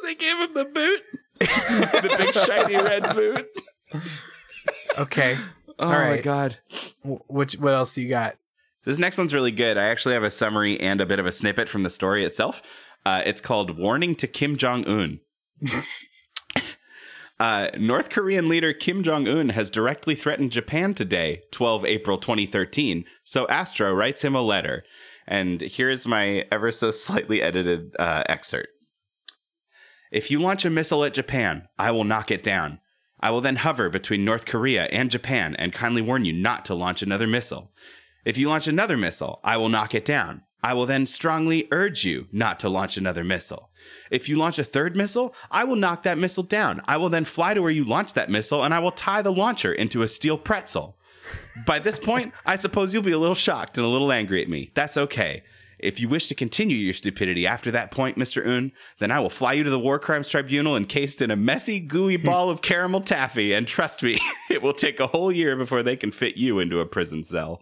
[0.03, 1.01] They gave him the boot,
[1.39, 3.47] the big shiny red boot.
[4.97, 5.37] Okay.
[5.79, 6.23] Oh All my right.
[6.23, 6.57] god!
[7.03, 8.35] Wh- Which what else you got?
[8.85, 9.77] This next one's really good.
[9.77, 12.61] I actually have a summary and a bit of a snippet from the story itself.
[13.05, 15.19] Uh, it's called Warning to Kim Jong Un.
[17.43, 23.03] Uh, North Korean leader Kim Jong Un has directly threatened Japan today, 12 April 2013.
[23.25, 24.85] So Astro writes him a letter.
[25.27, 28.69] And here's my ever so slightly edited uh, excerpt.
[30.09, 32.79] If you launch a missile at Japan, I will knock it down.
[33.19, 36.73] I will then hover between North Korea and Japan and kindly warn you not to
[36.73, 37.73] launch another missile.
[38.23, 40.43] If you launch another missile, I will knock it down.
[40.63, 43.69] I will then strongly urge you not to launch another missile.
[44.11, 46.81] If you launch a third missile, I will knock that missile down.
[46.85, 49.31] I will then fly to where you launched that missile and I will tie the
[49.31, 50.97] launcher into a steel pretzel.
[51.65, 54.49] By this point, I suppose you'll be a little shocked and a little angry at
[54.49, 54.71] me.
[54.73, 55.43] That's okay.
[55.79, 58.45] If you wish to continue your stupidity after that point, Mr.
[58.47, 61.81] Un, then I will fly you to the War Crimes Tribunal encased in a messy,
[61.81, 64.17] gooey ball of caramel taffy, and trust me,
[64.49, 67.61] it will take a whole year before they can fit you into a prison cell.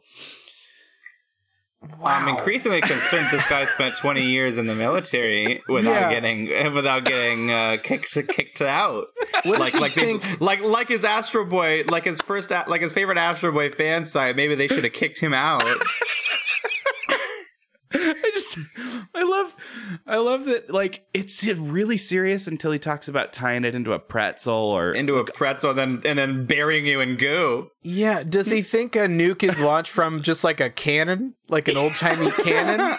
[2.03, 6.09] I'm increasingly concerned this guy spent 20 years in the military without Yeah.
[6.11, 9.07] getting without getting uh, kicked kicked out.
[9.43, 13.17] What like like they, like like his Astro Boy, like his first like his favorite
[13.17, 14.35] Astro Boy fan site.
[14.35, 15.63] Maybe they should have kicked him out.
[17.93, 18.57] I just,
[19.13, 19.55] I love,
[20.07, 20.69] I love that.
[20.69, 25.15] Like, it's really serious until he talks about tying it into a pretzel or into
[25.17, 27.69] a pretzel, then and then burying you in goo.
[27.81, 31.77] Yeah, does he think a nuke is launched from just like a cannon, like an
[31.77, 32.97] old timey cannon?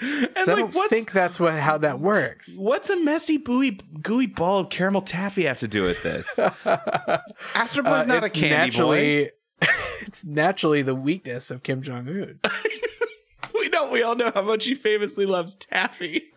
[0.00, 2.56] and 'Cause I like, don't think that's what how that works.
[2.58, 6.38] what's a messy, gooey, gooey ball of caramel taffy have to do with this?
[7.54, 8.56] Astro Boy's Uh, not a it's candy boy.
[8.58, 9.30] naturally,
[10.02, 12.40] it's naturally the weakness of Kim Jong Un.
[13.60, 16.30] We know, we all know how much he famously loves taffy.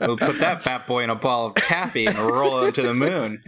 [0.00, 2.94] We'll put that fat boy in a ball of taffy and roll him to the
[2.94, 3.42] moon.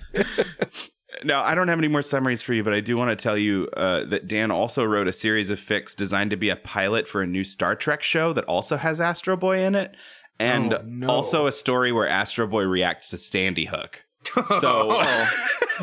[1.25, 3.37] Now, I don't have any more summaries for you, but I do want to tell
[3.39, 7.07] you uh, that Dan also wrote a series of fics designed to be a pilot
[7.07, 9.95] for a new Star Trek show that also has Astro Boy in it,
[10.41, 11.09] and Oh, no.
[11.09, 14.05] also a story where Astro Boy reacts to Sandy Hook.
[14.25, 14.43] So,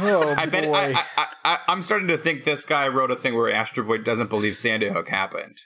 [0.01, 0.65] Oh I bet!
[0.73, 3.83] I, I, I, I, I'm starting to think this guy wrote a thing where Astro
[3.83, 5.61] Boy doesn't believe Sandy Hook happened.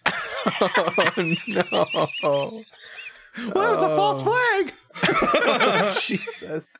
[0.45, 1.13] Oh,
[1.47, 2.63] no,
[3.37, 4.69] well, it was a false oh.
[5.01, 5.93] flag.
[6.01, 6.77] Jesus!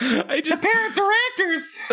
[0.00, 1.78] I just, Parents are actors.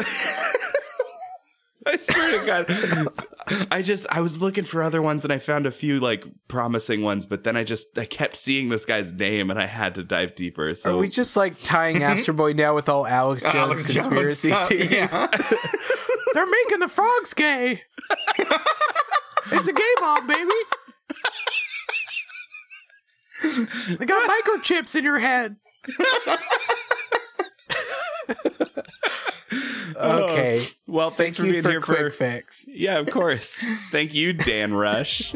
[1.86, 5.66] I swear to God, I just, I was looking for other ones and I found
[5.66, 9.50] a few like promising ones, but then I just, I kept seeing this guy's name
[9.50, 10.76] and I had to dive deeper.
[10.76, 12.04] So Are we just like tying mm-hmm.
[12.04, 14.92] Astro Boy now with all Alex Jones Alex Jones conspiracy stuff, theories?
[14.92, 15.28] yeah.
[16.34, 17.82] They're making the frogs gay.
[19.52, 20.52] It's a gay bomb, baby.
[23.98, 25.56] They got microchips in your head.
[29.96, 30.66] okay.
[30.88, 32.66] well, Thank thanks for you being for here quick for fix.
[32.68, 33.64] Yeah, of course.
[33.92, 35.34] Thank you, Dan Rush.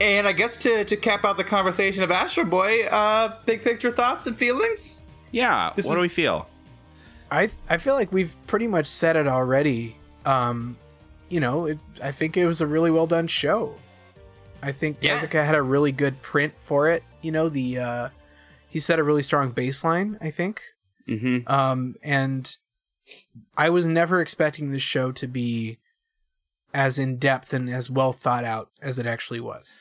[0.00, 3.90] And I guess to, to cap out the conversation of Astro Boy, uh, big picture
[3.90, 5.02] thoughts and feelings.
[5.30, 6.48] Yeah, This what do we feel?
[7.30, 9.96] I I feel like we've pretty much said it already.
[10.24, 10.76] Um,
[11.28, 13.74] you know, it, I think it was a really well done show.
[14.62, 15.16] I think Yeah.
[15.18, 17.02] Tezuka had a really good print for it.
[17.22, 18.08] You know, the uh,
[18.68, 20.16] he set a really strong baseline.
[20.20, 20.60] I think,
[21.06, 22.56] hmm um, and
[23.56, 25.78] I was never expecting this show to be
[26.72, 29.78] as in depth and as well thought out as it actually was.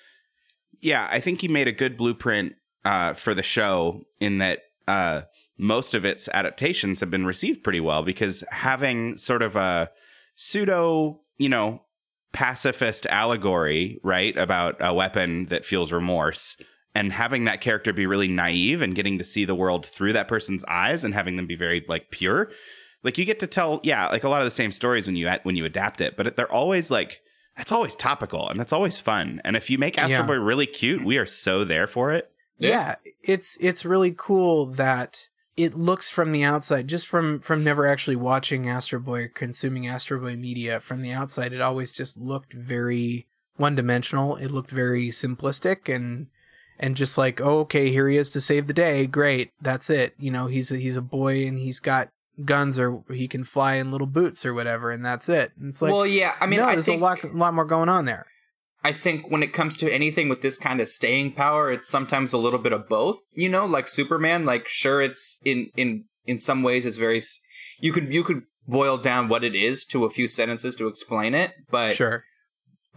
[0.81, 5.23] Yeah, I think he made a good blueprint uh, for the show in that uh,
[5.57, 9.91] most of its adaptations have been received pretty well because having sort of a
[10.43, 11.81] pseudo, you know,
[12.31, 16.55] pacifist allegory, right, about a weapon that feels remorse.
[16.95, 20.27] And having that character be really naive and getting to see the world through that
[20.29, 22.51] person's eyes and having them be very like pure,
[23.03, 25.27] like you get to tell, yeah, like a lot of the same stories when you
[25.27, 27.19] ad- when you adapt it, but they're always like
[27.57, 29.41] that's always topical and that's always fun.
[29.43, 30.25] And if you make Astro Yeah.
[30.25, 32.31] Boy really cute, we are so there for it.
[32.57, 35.27] yeah it's it's really cool that
[35.60, 39.88] it looks from the outside just from from never actually watching astro boy or consuming
[39.88, 43.28] astro boy media from the outside it always just looked very
[43.60, 44.38] one-dimensional.
[44.38, 46.28] It looked very simplistic and
[46.80, 49.05] and just like oh, okay here he is to save the day.
[49.05, 49.51] Great.
[49.62, 50.16] That's it.
[50.18, 52.10] You know he's a, he's a boy and he's got
[52.45, 55.51] guns or he can fly in little boots or whatever and that's it.
[55.60, 57.66] And it's like well, yeah, I mean, no I there's think a lot lot more
[57.66, 58.26] going on there
[58.84, 62.32] I think when it comes to anything with this kind of staying power, it's sometimes
[62.34, 63.19] a little bit of both.
[63.34, 64.45] You know, like Superman.
[64.45, 67.21] Like, sure, it's in in in some ways it's very.
[67.80, 71.34] You could you could boil down what it is to a few sentences to explain
[71.34, 72.23] it, but sure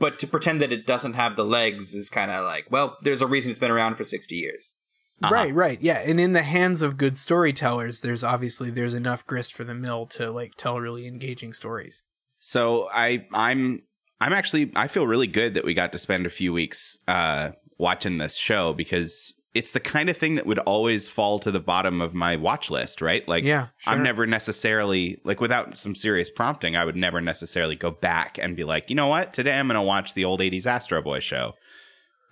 [0.03, 3.23] but to pretend that it doesn't have the legs is kind of like, well, there's
[3.23, 4.77] a reason it's been around for sixty years.
[5.23, 5.33] Uh-huh.
[5.33, 5.81] Right, right.
[5.81, 9.77] Yeah, and in the hands of good storytellers, there's obviously there's enough grist for the
[9.77, 12.03] mill to like tell really engaging stories.
[12.41, 13.83] So I I'm
[14.23, 17.51] I'm actually I feel really good that we got to spend a few weeks uh
[17.79, 21.61] watching this show because it's the kind of thing that would always fall to the
[21.61, 23.27] bottom of my watch list, right?
[23.29, 23.93] Like Yeah, sure.
[23.93, 28.57] I'm never necessarily like without some serious prompting, I would never necessarily go back and
[28.57, 29.35] be like, "You know what?
[29.35, 31.53] Today I'm going to watch the old 80s Astro Boy show."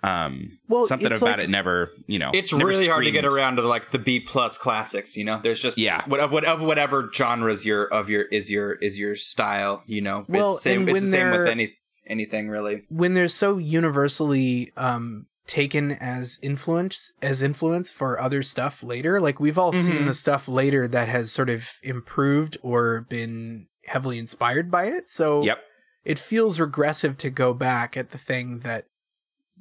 [0.03, 3.23] Um, Well, something about like- it never, you know, It's never really hard to get
[3.23, 5.15] around to like the B plus classics.
[5.15, 6.01] You know, there's just Yeah.
[6.07, 9.83] what of what of whatever genres your of your is your is your style.
[9.85, 11.73] You know, Well, it's, same, and it's the same with they're- any
[12.11, 12.83] anything really.
[12.89, 19.39] when they're so universally um taken as influence as influence for other stuff later like
[19.39, 19.87] we've all Mm-hmm.
[19.97, 25.09] seen the stuff later that has sort of improved or been heavily inspired by it
[25.09, 25.59] so Yep.
[26.05, 28.85] it feels regressive to go back at the thing that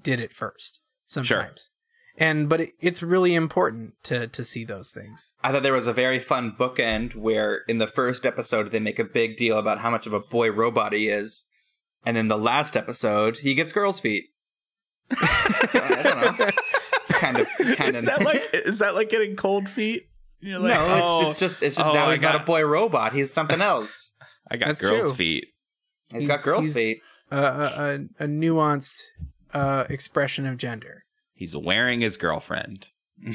[0.02, 1.70] did it first sometimes
[2.18, 5.86] and but it, it's really important to to see those things I thought there was
[5.86, 9.78] a very fun bookend where in the first episode they make a big deal about
[9.80, 11.46] how much of a boy robot he is,
[12.04, 14.24] and then the last episode he gets girls' feet.
[15.68, 16.50] so I don't know.
[16.96, 20.04] It's kind of kind Is of that like is that like getting cold feet?
[20.40, 20.86] You're like, no.
[20.88, 23.12] oh, It's, it's just it's just oh, now I he's got, not a boy robot.
[23.12, 24.14] He's something else.
[24.50, 25.14] I got That's girls' true.
[25.14, 25.46] feet.
[26.12, 27.00] He's He's- got girls' he's- feet.
[27.30, 29.00] uh, a, a, a nuanced
[29.52, 31.02] uh expression of gender
[31.34, 32.88] He's wearing his girlfriend.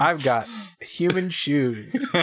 [0.00, 0.46] i've got
[0.80, 1.94] human shoes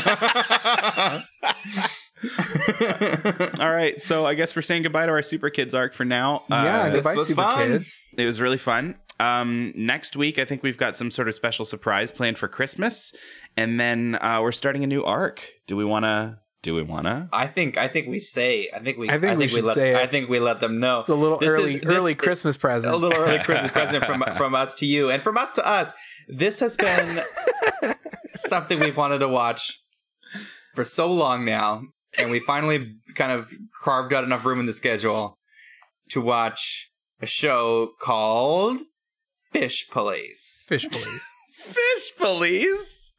[3.59, 6.43] All right, so I guess we're saying goodbye to our Super Kids arc for now.
[6.49, 7.67] yeah Uh, goodbye super fun.
[7.67, 8.95] kids It was really fun.
[9.19, 13.11] Um, next week, I think we've got some sort of special surprise planned for Christmas,
[13.57, 15.43] and then uh, we're starting a new arc.
[15.67, 16.39] Do we want to?
[16.63, 17.27] Do we want to?
[17.31, 20.01] I think I think we say I think we I think we should let, say.
[20.01, 22.57] I think we let them know It's a little This early, is- this- early Christmas
[22.57, 22.93] present.
[22.93, 25.93] a little early Christmas present from from us to you and from us to us.
[26.27, 27.21] This has been
[28.35, 29.79] something we've wanted to watch
[30.73, 31.83] for so long now,
[32.17, 33.51] and we finally kind of
[33.83, 35.37] carved out enough room in the schedule
[36.11, 36.89] to watch
[37.21, 38.79] a show called
[39.51, 40.65] Fish Police.
[40.67, 41.29] Fish police.
[41.53, 43.13] Fish police.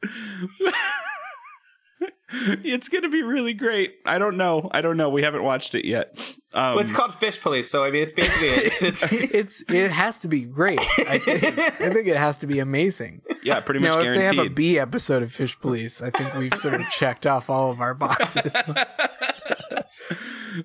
[2.29, 3.95] It's gonna be really great.
[4.05, 4.69] I don't know.
[4.73, 5.09] I don't know.
[5.09, 6.17] We haven't watched it yet.
[6.53, 9.91] Um, Well, it's called Fish Police, so I mean, it's basically it's, it's It's it
[9.91, 10.79] has to be great.
[11.07, 13.21] I think, I think it has to be amazing.
[13.43, 16.09] yeah, pretty You much know, if they have a B episode of Fish Police, I
[16.09, 18.51] think we've sort of checked off all of our boxes.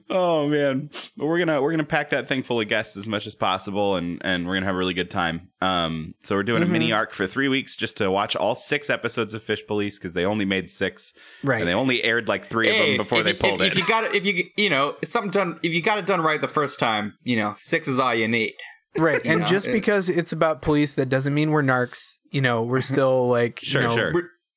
[0.09, 3.26] Oh man, but we're gonna we're gonna pack that thing full of guests as much
[3.26, 5.49] as possible, and and we're gonna have a really good time.
[5.61, 6.72] Um, so we're doing a Mm-hmm.
[6.72, 10.12] mini arc for three weeks just to watch all six episodes of Fish Police because
[10.14, 11.12] they only made six,
[11.43, 11.61] Right.
[11.61, 13.72] And they only aired like three of them before they you- pulled if, it.
[13.72, 16.20] If you got it, if you you know something done, if you got it done
[16.20, 18.55] right the first time, you know six is all you need.
[18.97, 19.24] right.
[19.24, 22.16] And know, just it- because it's about police, that doesn't mean we're narcs.
[22.30, 24.12] You know, we're still like Sure, you know, sure.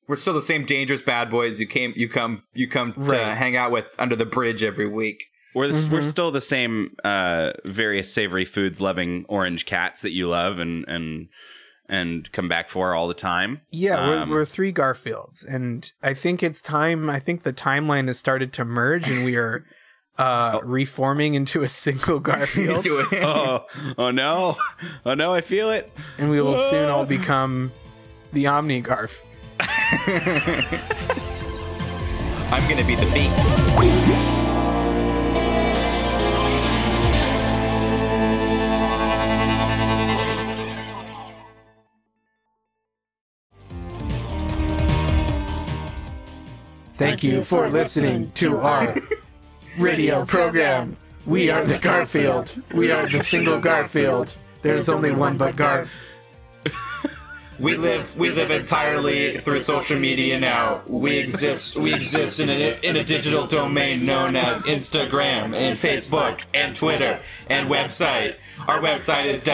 [0.06, 3.16] We're, we're still the same dangerous bad boys you came you come you come to
[3.16, 5.24] hang out with under the bridge every week.
[5.54, 5.92] We're the, Mm-hmm.
[5.94, 10.84] we're still the same uh, various savory foods loving orange cats that you love and
[10.88, 11.28] and
[11.88, 13.60] and come back for all the time.
[13.70, 17.10] Yeah, Um, we're, we're three Garfields, and I think it's time.
[17.10, 19.64] I think the timeline has started to merge, and we are
[20.18, 23.64] uh, reforming into a single Garfield, oh
[23.98, 24.56] oh no
[25.06, 25.92] oh no I feel it.
[26.18, 27.70] and we will soon all become
[28.32, 29.24] the Omni Garf.
[32.50, 33.30] I'm gonna be the beat.
[46.96, 48.96] Thank you for listening to our
[49.78, 50.96] radio program.
[51.26, 52.62] We are the Garfield.
[52.72, 54.36] We are the single Garfield.
[54.62, 55.90] There's only one but Garf.
[57.60, 60.82] We live we live entirely through social media now.
[60.86, 66.40] We exist we exist in a in a digital domain known as Instagram and Facebook
[66.52, 68.36] and Twitter and website.
[68.66, 69.44] Our website is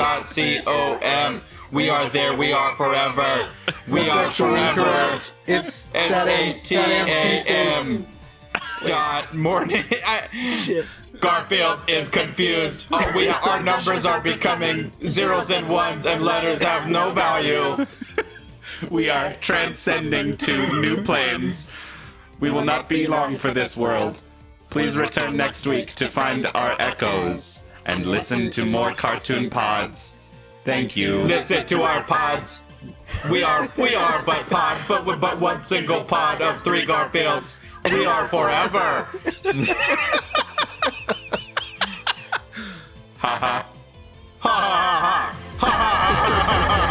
[0.00, 1.42] www.satuesdays.com.
[1.72, 3.48] We are there, we are forever.
[3.86, 5.20] We are forever.
[5.46, 8.06] It's S A T A M
[8.86, 9.84] dot morning.
[10.06, 10.86] I-
[11.20, 12.88] Garfield is confused.
[12.90, 17.86] Oh, we, our numbers are becoming zeros and ones, and letters have no value.
[18.90, 21.68] We are transcending to new planes.
[22.40, 24.18] We will not be long for this world.
[24.70, 30.16] Please return next week to find our echoes and listen to more cartoon pods.
[30.64, 31.22] Thank you.
[31.22, 32.62] Listen to our pods.
[33.30, 37.58] We are, we are but pod, but but one single pod of three Garfields.
[37.90, 39.08] We are forever.
[43.18, 43.66] はは
[44.38, 44.48] はは
[45.58, 46.89] はは